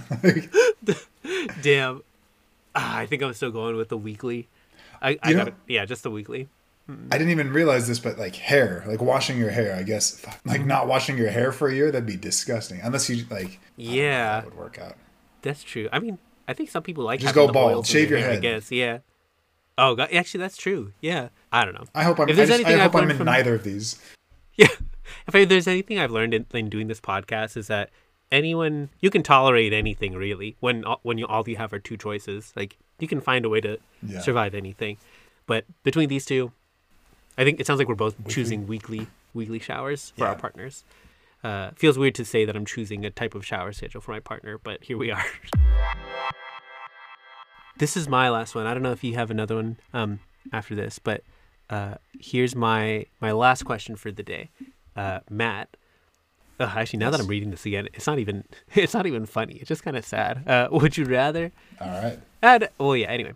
Damn 1.62 2.01
Ah, 2.76 2.98
I 2.98 3.06
think 3.06 3.24
I'm 3.24 3.34
still 3.34 3.52
going 3.52 3.76
with 3.76 3.90
the 3.90 3.98
weekly. 3.98 4.48
I, 5.02 5.18
I 5.24 5.34
got 5.34 5.54
yeah, 5.68 5.86
just 5.86 6.04
the 6.04 6.12
weekly. 6.12 6.50
I 6.88 7.18
didn't 7.18 7.32
even 7.32 7.52
realize 7.52 7.88
this, 7.88 8.00
but 8.00 8.20
like 8.20 8.36
hair, 8.36 8.84
like 8.88 9.02
washing 9.02 9.40
your 9.40 9.50
hair, 9.50 9.76
I 9.76 9.82
guess, 9.82 10.24
like 10.46 10.60
mm-hmm. 10.60 10.68
not 10.68 10.88
washing 10.88 11.18
your 11.18 11.32
hair 11.32 11.52
for 11.52 11.68
a 11.68 11.74
year, 11.74 11.92
that'd 11.92 12.06
be 12.06 12.16
disgusting. 12.16 12.80
Unless 12.84 13.10
you 13.10 13.26
like, 13.32 13.60
yeah, 13.76 14.42
that 14.42 14.46
would 14.46 14.58
work 14.58 14.78
out. 14.78 14.96
That's 15.42 15.64
true. 15.64 15.90
I 15.92 15.98
mean, 15.98 16.20
I 16.48 16.54
think 16.54 16.70
some 16.70 16.84
people 16.84 17.04
like 17.04 17.22
just 17.22 17.34
go 17.34 17.52
bald, 17.52 17.88
shave 17.88 18.12
your, 18.12 18.20
hair, 18.20 18.30
head. 18.30 18.38
I 18.38 18.42
guess, 18.42 18.72
yeah. 18.72 19.00
Oh, 19.78 19.96
God, 19.96 20.14
actually, 20.14 20.42
that's 20.42 20.58
true. 20.58 20.94
Yeah, 21.02 21.30
I 21.52 21.66
don't 21.66 21.74
know. 21.74 21.86
I 21.96 22.04
hope 22.04 22.20
I'm. 22.20 22.30
If 22.30 22.36
there's 22.36 22.50
I, 22.50 22.54
just, 22.54 22.66
anything 22.66 22.80
I 22.80 22.84
hope 22.84 22.96
I'm 22.96 23.10
in 23.10 23.18
from, 23.18 23.26
neither 23.26 23.56
of 23.56 23.64
these. 23.64 24.02
Yeah, 24.58 24.68
if 25.28 25.50
there's 25.50 25.68
anything 25.68 26.00
I've 26.00 26.12
learned 26.12 26.34
in, 26.34 26.46
in 26.54 26.70
doing 26.70 26.88
this 26.88 27.02
podcast 27.02 27.58
is 27.58 27.68
that 27.68 27.90
anyone 28.32 28.90
you 29.00 29.10
can 29.10 29.24
tolerate 29.24 29.74
anything 29.74 30.14
really 30.14 30.56
when 30.60 30.84
when 31.04 31.18
you 31.18 31.28
all 31.28 31.48
you 31.48 31.58
have 31.58 31.74
are 31.74 31.80
two 31.80 31.98
choices. 31.98 32.54
Like 32.56 32.78
you 33.00 33.08
can 33.08 33.22
find 33.22 33.46
a 33.46 33.50
way 33.50 33.62
to 33.62 33.78
yeah. 34.04 34.22
survive 34.22 34.56
anything. 34.56 34.98
But 35.48 35.66
between 35.84 36.10
these 36.10 36.26
two, 36.26 36.52
I 37.38 37.44
think 37.44 37.60
it 37.60 37.68
sounds 37.68 37.80
like 37.80 37.88
we're 37.88 37.96
both 37.96 38.18
weekly? 38.18 38.34
choosing 38.34 38.68
weekly 38.68 39.08
weekly 39.34 39.60
showers 39.60 40.12
for 40.16 40.24
yeah. 40.24 40.30
our 40.30 40.36
partners. 40.36 40.84
Uh, 41.44 41.70
feels 41.76 41.98
weird 41.98 42.16
to 42.16 42.26
say 42.26 42.44
that 42.46 42.56
I'm 42.56 42.66
choosing 42.66 43.06
a 43.06 43.12
type 43.12 43.36
of 43.36 43.46
shower 43.46 43.72
schedule 43.72 44.02
for 44.02 44.12
my 44.12 44.20
partner, 44.20 44.58
but 44.58 44.84
here 44.84 44.98
we 44.98 45.12
are. 45.12 45.24
this 47.78 47.96
is 47.96 48.10
my 48.10 48.30
last 48.30 48.56
one. 48.56 48.66
I 48.66 48.74
don't 48.74 48.82
know 48.82 48.94
if 48.94 49.04
you 49.04 49.14
have 49.14 49.30
another 49.30 49.56
one 49.56 49.78
um, 49.94 50.20
after 50.52 50.74
this, 50.74 50.98
but 50.98 51.24
uh, 51.70 51.96
here's 52.20 52.56
my 52.56 53.06
my 53.20 53.32
last 53.32 53.64
question 53.64 53.96
for 53.96 54.12
the 54.12 54.24
day, 54.24 54.50
uh, 54.96 55.20
Matt. 55.30 55.70
Uh, 56.60 56.72
actually, 56.76 57.00
now 57.00 57.08
yes. 57.08 57.18
that 57.18 57.24
I'm 57.24 57.28
reading 57.28 57.52
this 57.52 57.65
again, 57.65 57.89
it's 57.94 58.08
not 58.08 58.20
even 58.20 58.44
it's 58.76 58.94
not 58.94 59.06
even 59.06 59.26
funny. 59.26 59.56
It's 59.56 59.68
just 59.68 59.84
kind 59.84 59.98
of 59.98 60.06
sad. 60.06 60.48
Uh, 60.48 60.68
would 60.72 60.98
you 60.98 61.06
rather? 61.06 61.52
All 61.80 61.88
right. 61.88 62.20
Add, 62.41 62.70
well, 62.78 62.96
yeah. 62.96 63.10
Anyway, 63.10 63.34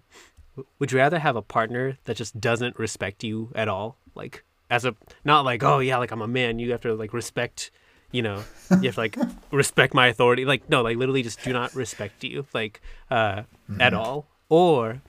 would 0.77 0.91
you 0.91 0.97
rather 0.97 1.19
have 1.19 1.35
a 1.35 1.41
partner 1.41 1.97
that 2.05 2.17
just 2.17 2.39
doesn't 2.39 2.77
respect 2.77 3.23
you 3.23 3.51
at 3.55 3.67
all? 3.67 3.97
Like 4.15 4.43
as 4.69 4.85
a 4.85 4.95
not 5.23 5.45
like 5.45 5.63
oh 5.63 5.79
yeah, 5.79 5.97
like 5.97 6.11
I'm 6.11 6.21
a 6.21 6.27
man. 6.27 6.59
You 6.59 6.71
have 6.71 6.81
to 6.81 6.93
like 6.93 7.13
respect. 7.13 7.71
You 8.11 8.23
know, 8.23 8.43
you 8.71 8.87
have 8.89 8.95
to 8.95 9.01
like 9.01 9.17
respect 9.51 9.93
my 9.93 10.07
authority. 10.07 10.45
Like 10.45 10.69
no, 10.69 10.81
like 10.81 10.97
literally 10.97 11.23
just 11.23 11.43
do 11.43 11.53
not 11.53 11.75
respect 11.75 12.23
you 12.23 12.47
like 12.53 12.81
uh, 13.11 13.43
mm-hmm. 13.69 13.81
at 13.81 13.93
all. 13.93 14.27
Or 14.49 15.01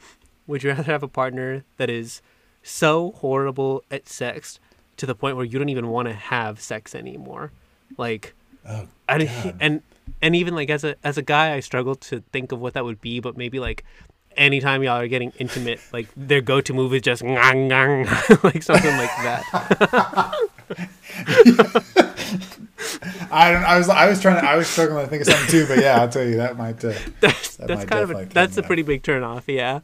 would 0.47 0.63
you 0.63 0.71
rather 0.71 0.83
have 0.83 1.03
a 1.03 1.09
partner 1.09 1.65
that 1.79 1.89
is 1.89 2.21
so 2.63 3.13
horrible 3.13 3.83
at 3.91 4.09
sex 4.09 4.61
to 4.99 5.07
the 5.07 5.15
point 5.15 5.37
where 5.37 5.47
you 5.47 5.59
don't 5.59 5.71
even 5.71 5.89
want 5.89 6.09
to 6.09 6.15
have 6.15 6.61
sex 6.61 6.95
anymore? 6.95 7.53
Like, 7.97 8.35
oh, 8.69 8.87
I 9.09 9.55
and 9.61 9.83
and 10.23 10.37
even 10.37 10.55
like 10.55 10.71
as 10.71 10.85
a 10.85 10.97
as 11.05 11.19
a 11.19 11.23
guy, 11.23 11.55
I 11.55 11.61
struggle 11.61 11.95
to 11.97 12.21
think 12.33 12.53
of 12.53 12.61
what 12.61 12.75
that 12.75 12.85
would 12.85 13.01
be. 13.01 13.21
But 13.21 13.37
maybe 13.37 13.59
like 13.59 13.85
anytime 14.37 14.83
y'all 14.83 15.01
are 15.01 15.09
getting 15.09 15.33
intimate, 15.39 15.81
like 15.93 16.09
their 16.17 16.41
go 16.41 16.61
to 16.61 16.73
move 16.73 16.95
is 16.95 17.03
just 17.03 17.23
ngang, 17.23 17.71
ngang, 17.71 18.45
like 18.45 18.63
something 18.63 18.97
like 18.97 19.11
that. 19.23 19.45
I 23.31 23.53
don't. 23.53 23.65
I 23.65 23.79
was. 23.79 23.89
I 23.89 24.09
was 24.09 24.21
trying 24.21 24.41
to. 24.41 24.49
I 24.49 24.57
was 24.57 24.67
struggling 24.69 25.05
to 25.05 25.11
think 25.11 25.23
of 25.23 25.29
something 25.29 25.49
too. 25.49 25.67
But 25.67 25.79
yeah, 25.79 26.01
I'll 26.01 26.09
tell 26.09 26.25
you 26.25 26.37
that 26.37 26.57
might. 26.57 26.85
Uh, 26.85 26.93
that's 27.21 27.57
that 27.57 27.69
that's 27.69 27.81
might 27.81 27.89
kind 27.89 28.03
of. 28.03 28.11
A, 28.11 28.25
that's 28.27 28.57
a 28.57 28.63
pretty 28.63 28.83
big 28.83 29.03
turn 29.03 29.23
off. 29.23 29.45
Yeah. 29.49 29.81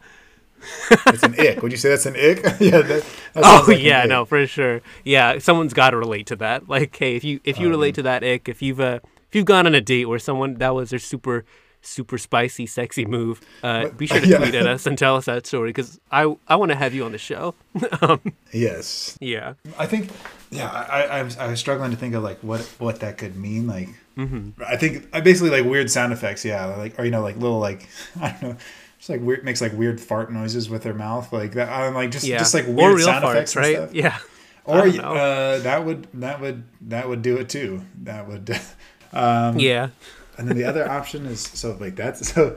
It's 1.06 1.22
an 1.22 1.34
ick. 1.38 1.62
Would 1.62 1.72
you 1.72 1.78
say 1.78 1.90
that's 1.90 2.06
an 2.06 2.14
ick? 2.16 2.42
yeah. 2.60 2.80
That, 2.82 3.04
that 3.34 3.44
oh 3.44 3.64
like 3.68 3.80
yeah, 3.80 4.04
no, 4.04 4.24
for 4.24 4.46
sure. 4.46 4.80
Yeah, 5.04 5.38
someone's 5.38 5.74
got 5.74 5.90
to 5.90 5.96
relate 5.96 6.26
to 6.26 6.36
that. 6.36 6.68
Like, 6.76 6.96
hey, 6.96 7.16
if 7.16 7.24
you 7.24 7.40
if 7.44 7.58
you 7.58 7.66
um, 7.66 7.72
relate 7.72 7.94
to 7.96 8.02
that 8.02 8.22
ick, 8.24 8.48
if 8.48 8.60
you've 8.62 8.80
uh, 8.80 9.00
if 9.28 9.34
you've 9.34 9.44
gone 9.44 9.66
on 9.66 9.74
a 9.74 9.80
date 9.80 10.06
where 10.06 10.18
someone 10.18 10.54
that 10.54 10.74
was 10.74 10.90
their 10.90 10.98
super 10.98 11.44
super 11.82 12.18
spicy, 12.18 12.66
sexy 12.66 13.04
move, 13.04 13.40
uh, 13.62 13.88
be 13.90 14.06
sure 14.06 14.20
to 14.22 14.26
yeah. 14.26 14.38
tweet 14.38 14.54
at 14.54 14.66
us 14.66 14.86
and 14.86 14.98
tell 14.98 15.16
us 15.16 15.26
that 15.26 15.46
story 15.46 15.70
because 15.70 16.00
I 16.10 16.34
I 16.48 16.56
want 16.56 16.70
to 16.72 16.76
have 16.76 16.92
you 16.94 17.04
on 17.04 17.12
the 17.12 17.18
show. 17.18 17.54
um, 18.02 18.20
Yes. 18.52 19.16
yeah. 19.20 19.54
I 19.78 19.86
think, 19.86 20.10
yeah, 20.50 20.68
I, 20.70 21.02
I, 21.02 21.18
I, 21.18 21.22
was, 21.22 21.36
I 21.38 21.46
was 21.48 21.60
struggling 21.60 21.90
to 21.92 21.96
think 21.96 22.14
of 22.14 22.22
like 22.22 22.38
what 22.40 22.60
what 22.78 23.00
that 23.00 23.18
could 23.18 23.36
mean. 23.36 23.66
Like, 23.66 23.90
Mm-hmm. 24.16 24.62
I 24.66 24.76
think 24.76 25.08
I 25.12 25.20
basically 25.20 25.50
like 25.50 25.66
weird 25.70 25.90
sound 25.90 26.12
effects. 26.12 26.42
Yeah, 26.42 26.64
like 26.76 26.98
or 26.98 27.04
you 27.04 27.10
know 27.10 27.20
like 27.20 27.36
little 27.36 27.58
like 27.58 27.86
I 28.20 28.30
don't 28.30 28.42
know, 28.42 28.56
just 28.98 29.10
like 29.10 29.20
weird 29.20 29.44
makes 29.44 29.60
like 29.60 29.72
weird 29.72 30.00
fart 30.00 30.32
noises 30.32 30.68
with 30.70 30.84
her 30.84 30.94
mouth 30.94 31.32
like 31.32 31.52
that. 31.52 31.68
I'm 31.68 31.94
like 31.94 32.10
just 32.10 32.26
Yeah. 32.26 32.38
just 32.38 32.54
like 32.54 32.66
or 32.66 32.72
weird 32.72 32.94
real 32.96 33.06
sound 33.06 33.24
farts, 33.24 33.30
effects 33.32 33.56
right? 33.56 33.76
stuff. 33.76 33.94
Yeah. 33.94 34.18
Or 34.68 34.80
I 34.80 34.90
don't 34.90 34.96
know. 34.96 35.14
uh, 35.14 35.58
that 35.60 35.84
would 35.84 36.08
that 36.14 36.40
would 36.40 36.64
that 36.88 37.08
would 37.08 37.22
do 37.22 37.36
it 37.36 37.48
too. 37.48 37.82
That 38.02 38.26
would. 38.28 38.58
Um, 39.12 39.58
yeah. 39.60 39.90
and 40.36 40.48
then 40.48 40.56
the 40.56 40.64
other 40.64 40.86
option 40.98 41.24
is 41.26 41.40
so 41.40 41.76
like 41.80 41.94
that's 41.94 42.32
so. 42.34 42.56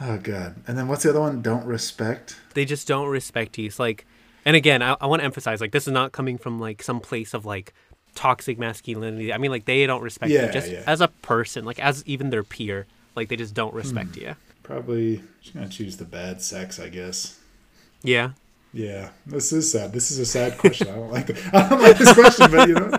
Oh 0.00 0.18
god! 0.18 0.56
And 0.66 0.76
then 0.76 0.88
what's 0.88 1.04
the 1.04 1.10
other 1.10 1.20
one? 1.20 1.40
Don't 1.42 1.64
respect. 1.64 2.36
they 2.54 2.64
just 2.64 2.88
don't 2.88 3.06
respect 3.08 3.56
you. 3.56 3.66
It's 3.66 3.78
like, 3.78 4.04
and 4.44 4.56
again, 4.56 4.82
I, 4.82 4.96
I 5.00 5.06
want 5.06 5.20
to 5.20 5.24
emphasize 5.24 5.60
like 5.60 5.70
this 5.70 5.86
is 5.86 5.92
not 5.92 6.10
coming 6.10 6.36
from 6.38 6.58
like 6.58 6.82
some 6.82 6.98
place 7.00 7.32
of 7.34 7.46
like 7.46 7.72
toxic 8.16 8.58
masculinity. 8.58 9.32
I 9.32 9.38
mean, 9.38 9.52
like 9.52 9.64
they 9.66 9.86
don't 9.86 10.02
respect 10.02 10.32
Yeah, 10.32 10.46
you 10.46 10.52
just 10.52 10.70
yeah. 10.70 10.82
as 10.88 11.00
a 11.00 11.08
person, 11.08 11.64
like 11.64 11.78
as 11.78 12.02
even 12.06 12.30
their 12.30 12.42
peer. 12.42 12.86
Like 13.14 13.28
they 13.28 13.36
just 13.36 13.54
don't 13.54 13.70
Hmm. 13.70 13.76
respect 13.78 14.16
you. 14.16 14.34
Probably 14.64 15.22
just 15.40 15.54
gonna 15.54 15.68
choose 15.68 15.96
the 15.98 16.04
bad 16.04 16.42
sex, 16.42 16.80
I 16.80 16.88
guess. 16.88 17.38
Yeah. 18.02 18.30
Yeah, 18.72 19.10
this 19.24 19.52
is 19.52 19.70
sad. 19.70 19.92
This 19.92 20.10
is 20.10 20.18
a 20.18 20.26
sad 20.26 20.58
question. 20.58 20.88
I 20.88 20.96
don't 20.96 21.12
like 21.12 21.26
the, 21.28 21.50
I 21.52 21.68
don't 21.68 21.80
like 21.80 21.96
this 21.96 22.12
question, 22.12 22.50
but 22.50 22.66
you 22.68 22.74
know. 22.74 22.90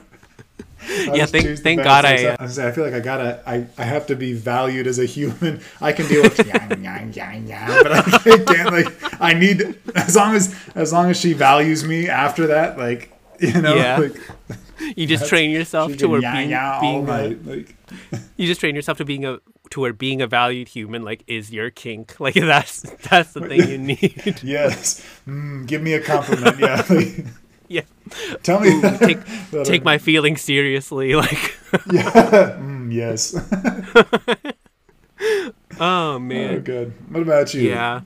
I'll 1.10 1.18
Yeah, 1.18 1.26
thank- 1.26 1.60
thank 1.60 1.84
God 1.84 2.06
sex. 2.06 2.58
I- 2.60 2.64
I, 2.64 2.68
I 2.70 2.72
feel 2.72 2.86
like 2.86 2.94
I 2.94 3.00
gotta. 3.02 3.42
I, 3.46 3.66
I 3.78 3.84
have 3.84 4.06
to 4.08 4.16
be 4.16 4.32
valued 4.34 4.88
as 4.88 5.00
a 5.00 5.06
human. 5.06 5.60
I 5.82 5.92
can 5.92 6.08
deal 6.08 6.22
with 6.22 6.38
yang 6.48 6.82
yang 6.84 7.12
yang 7.14 7.48
yang, 7.48 7.68
but 7.84 7.92
I 7.92 8.38
can't 8.46 8.72
like. 8.72 9.22
I 9.22 9.34
need 9.34 9.76
as 9.96 10.16
long 10.16 10.36
as 10.36 10.56
as 10.76 10.94
long 10.94 11.10
as 11.10 11.20
she 11.20 11.34
values 11.34 11.84
me 11.84 12.08
after 12.08 12.48
that, 12.48 12.78
like 12.78 13.12
you 13.42 13.60
know, 13.62 13.76
Yeah. 13.76 13.98
like 13.98 14.16
You 14.96 15.08
just 15.08 15.28
train 15.28 15.50
yourself 15.52 15.92
to 15.98 15.98
can 15.98 16.10
being, 16.12 16.22
yang 16.22 16.50
yang 16.52 16.64
all 16.64 16.82
being 16.82 17.10
a. 17.10 17.36
Like 17.44 17.76
you 18.38 18.46
just 18.48 18.62
train 18.62 18.76
yourself 18.76 19.00
to 19.00 19.06
being 19.06 19.26
a 19.26 19.40
to 19.72 19.80
where 19.82 19.94
being 19.94 20.22
a 20.22 20.28
valued 20.28 20.68
human 20.70 21.04
like 21.04 21.24
is 21.28 21.52
your 21.52 21.70
kink. 21.70 22.16
Like 22.26 22.36
that's 22.36 22.82
that's 23.10 23.34
the 23.34 23.42
thing 23.42 23.68
you 23.70 23.78
need. 23.78 24.40
yes, 24.44 25.06
mm, 25.28 25.66
give 25.68 25.82
me 25.82 25.94
a 25.94 26.02
compliment. 26.02 26.58
Yeah, 26.60 26.84
yeah. 27.68 27.82
tell 28.44 28.60
me. 28.62 28.82
Take 28.82 29.20
that 29.52 29.66
take 29.66 29.84
my 29.84 29.98
feelings 29.98 30.42
seriously. 30.42 31.14
Like 31.16 31.56
Yeah. 31.92 32.58
Mm, 32.60 32.92
yes. 32.94 33.36
oh 35.80 36.20
man 36.20 36.56
Oh, 36.56 36.60
good. 36.62 36.94
What 37.10 37.22
about 37.22 37.54
you? 37.54 37.70
Yeah. 37.70 38.02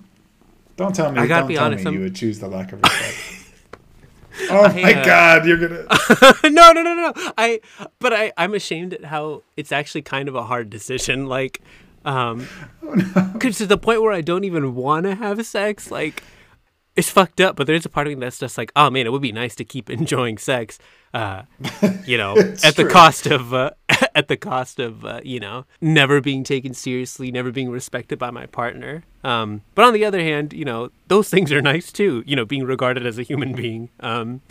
Don't 0.75 0.95
tell 0.95 1.11
me. 1.11 1.19
I 1.19 1.27
gotta 1.27 1.41
don't 1.41 1.47
be 1.49 1.55
tell 1.55 1.65
honest, 1.65 1.85
me 1.85 1.91
you 1.93 1.99
would 1.99 2.15
choose 2.15 2.39
the 2.39 2.47
lack 2.47 2.71
of 2.73 2.81
respect. 2.81 3.38
oh 4.49 4.63
I, 4.63 4.81
my 4.81 4.93
uh, 4.93 5.05
God! 5.05 5.45
You're 5.45 5.57
gonna. 5.57 5.85
no, 6.49 6.71
no, 6.71 6.81
no, 6.83 6.93
no. 6.93 7.13
I, 7.37 7.59
but 7.99 8.13
I, 8.13 8.31
I'm 8.37 8.53
ashamed 8.53 8.93
at 8.93 9.05
how 9.05 9.43
it's 9.57 9.71
actually 9.71 10.03
kind 10.03 10.29
of 10.29 10.35
a 10.35 10.43
hard 10.43 10.69
decision. 10.69 11.25
Like, 11.25 11.61
um, 12.05 12.47
cause 13.39 13.57
to 13.57 13.65
the 13.65 13.77
point 13.77 14.01
where 14.01 14.13
I 14.13 14.21
don't 14.21 14.43
even 14.43 14.75
want 14.75 15.05
to 15.05 15.15
have 15.15 15.45
sex. 15.45 15.91
Like, 15.91 16.23
it's 16.95 17.09
fucked 17.09 17.41
up. 17.41 17.55
But 17.55 17.67
there's 17.67 17.85
a 17.85 17.89
part 17.89 18.07
of 18.07 18.13
me 18.13 18.19
that's 18.19 18.39
just 18.39 18.57
like, 18.57 18.71
oh 18.75 18.89
man, 18.89 19.05
it 19.05 19.11
would 19.11 19.21
be 19.21 19.31
nice 19.31 19.55
to 19.55 19.65
keep 19.65 19.89
enjoying 19.99 20.37
sex. 20.37 20.79
Uh, 21.13 21.43
you 22.05 22.17
know, 22.17 22.35
at 22.63 22.75
the 22.75 22.87
cost 22.87 23.25
of, 23.25 23.51
uh, 23.53 23.71
at 24.15 24.27
the 24.27 24.37
cost 24.37 24.79
of, 24.79 25.03
uh, 25.03 25.19
you 25.23 25.39
know, 25.39 25.65
never 25.81 26.21
being 26.21 26.43
taken 26.43 26.73
seriously, 26.73 27.31
never 27.31 27.51
being 27.51 27.71
respected 27.71 28.19
by 28.19 28.29
my 28.29 28.45
partner. 28.45 29.03
Um, 29.23 29.63
but 29.73 29.85
on 29.85 29.93
the 29.93 30.05
other 30.05 30.19
hand, 30.21 30.53
you 30.53 30.65
know, 30.65 30.91
those 31.07 31.29
things 31.29 31.51
are 31.51 31.61
nice 31.61 31.91
too. 31.91 32.23
You 32.27 32.35
know, 32.35 32.45
being 32.45 32.63
regarded 32.63 33.05
as 33.07 33.17
a 33.17 33.23
human 33.23 33.53
being. 33.53 33.89
Um, 34.01 34.41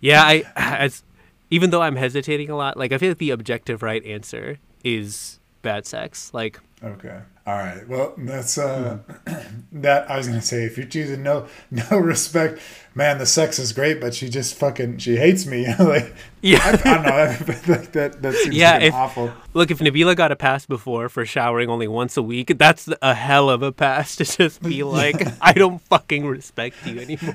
yeah, 0.00 0.22
I 0.22 0.44
as 0.56 1.02
even 1.50 1.70
though 1.70 1.82
I'm 1.82 1.96
hesitating 1.96 2.48
a 2.48 2.56
lot, 2.56 2.76
like 2.76 2.92
I 2.92 2.98
feel 2.98 3.10
like 3.10 3.18
the 3.18 3.30
objective 3.30 3.82
right 3.82 4.04
answer 4.04 4.58
is 4.84 5.40
bad 5.62 5.84
sex. 5.86 6.32
Like 6.32 6.60
Okay. 6.82 7.20
All 7.46 7.58
right. 7.58 7.86
Well, 7.86 8.14
that's 8.16 8.56
uh, 8.56 9.00
that. 9.72 10.10
I 10.10 10.16
was 10.16 10.26
gonna 10.28 10.40
say 10.40 10.64
if 10.64 10.78
you're 10.78 10.86
choosing 10.86 11.22
no 11.22 11.46
no 11.70 11.98
respect, 11.98 12.58
man, 12.94 13.18
the 13.18 13.26
sex 13.26 13.58
is 13.58 13.74
great, 13.74 14.00
but 14.00 14.14
she 14.14 14.30
just 14.30 14.54
fucking 14.54 14.96
she 14.96 15.16
hates 15.16 15.44
me. 15.44 15.66
like 15.78 16.14
yeah. 16.40 16.60
I, 16.62 16.70
I 16.70 16.94
don't 16.94 17.02
know. 17.02 17.54
like 17.74 17.92
that 17.92 18.22
that 18.22 18.34
seems 18.34 18.56
Yeah, 18.56 18.78
if- 18.78 18.94
awful. 18.94 19.30
Look, 19.52 19.70
if 19.70 19.78
Nabila 19.80 20.16
got 20.16 20.32
a 20.32 20.36
pass 20.36 20.64
before 20.64 21.10
for 21.10 21.26
showering 21.26 21.68
only 21.68 21.86
once 21.86 22.16
a 22.16 22.22
week, 22.22 22.56
that's 22.56 22.88
a 23.02 23.12
hell 23.14 23.50
of 23.50 23.62
a 23.62 23.72
pass 23.72 24.16
to 24.16 24.24
just 24.24 24.62
be 24.62 24.82
like, 24.82 25.20
I 25.42 25.52
don't 25.52 25.80
fucking 25.82 26.26
respect 26.26 26.76
you 26.86 26.98
anymore. 26.98 27.34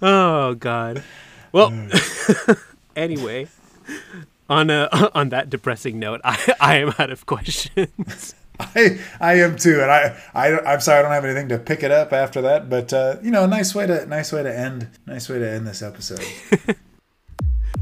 oh 0.00 0.54
God. 0.54 1.02
Well, 1.50 1.72
anyway, 2.96 3.48
on 4.52 4.70
a, 4.70 4.88
on 5.14 5.30
that 5.30 5.50
depressing 5.50 5.98
note, 5.98 6.20
I 6.24 6.54
I 6.60 6.76
am 6.76 6.94
out 6.98 7.10
of 7.10 7.26
questions. 7.26 8.34
I 8.60 9.00
I 9.20 9.34
am 9.34 9.56
too, 9.56 9.80
and 9.80 9.90
I 9.90 10.16
I 10.34 10.58
I'm 10.60 10.80
sorry 10.80 11.00
I 11.00 11.02
don't 11.02 11.10
have 11.10 11.24
anything 11.24 11.48
to 11.48 11.58
pick 11.58 11.82
it 11.82 11.90
up 11.90 12.12
after 12.12 12.42
that, 12.42 12.68
but 12.68 12.92
uh, 12.92 13.16
you 13.22 13.30
know, 13.30 13.44
a 13.44 13.48
nice 13.48 13.74
way 13.74 13.86
to 13.86 14.06
nice 14.06 14.32
way 14.32 14.42
to 14.42 14.56
end 14.56 14.88
nice 15.06 15.28
way 15.28 15.38
to 15.38 15.48
end 15.48 15.66
this 15.66 15.82
episode. 15.82 16.24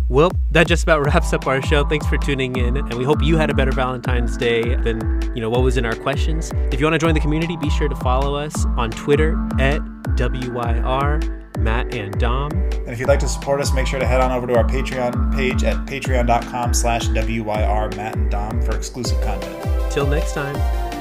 Well, 0.08 0.32
that 0.50 0.66
just 0.66 0.82
about 0.82 1.04
wraps 1.04 1.32
up 1.32 1.46
our 1.46 1.62
show. 1.62 1.84
Thanks 1.84 2.04
for 2.06 2.18
tuning 2.18 2.56
in, 2.56 2.76
and 2.76 2.94
we 2.94 3.04
hope 3.04 3.22
you 3.22 3.36
had 3.36 3.48
a 3.48 3.54
better 3.54 3.70
Valentine's 3.70 4.36
Day 4.36 4.74
than 4.76 5.20
you 5.36 5.40
know 5.40 5.50
what 5.50 5.62
was 5.62 5.76
in 5.76 5.84
our 5.84 5.94
questions. 5.94 6.50
If 6.72 6.80
you 6.80 6.86
want 6.86 6.94
to 6.94 6.98
join 6.98 7.14
the 7.14 7.20
community, 7.20 7.56
be 7.56 7.70
sure 7.70 7.88
to 7.88 7.96
follow 7.96 8.34
us 8.34 8.64
on 8.76 8.90
Twitter 8.90 9.32
at 9.60 9.80
WYR 10.16 11.40
Matt 11.60 11.94
and 11.94 12.18
Dom. 12.18 12.50
And 12.52 12.88
if 12.88 12.98
you'd 12.98 13.08
like 13.08 13.20
to 13.20 13.28
support 13.28 13.60
us, 13.60 13.72
make 13.72 13.86
sure 13.86 14.00
to 14.00 14.06
head 14.06 14.20
on 14.20 14.32
over 14.32 14.46
to 14.46 14.56
our 14.56 14.64
Patreon 14.64 15.34
page 15.34 15.64
at 15.64 15.76
patreon.com 15.86 16.74
slash 16.74 17.08
WYR 17.08 17.96
Matt 17.96 18.16
and 18.16 18.30
Dom 18.30 18.62
for 18.62 18.76
exclusive 18.76 19.20
content. 19.22 19.92
Till 19.92 20.06
next 20.06 20.32
time, 20.34 20.54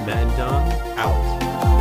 Matt 0.06 0.28
and 0.28 0.38
Dom 0.38 0.72
Out. 0.98 1.79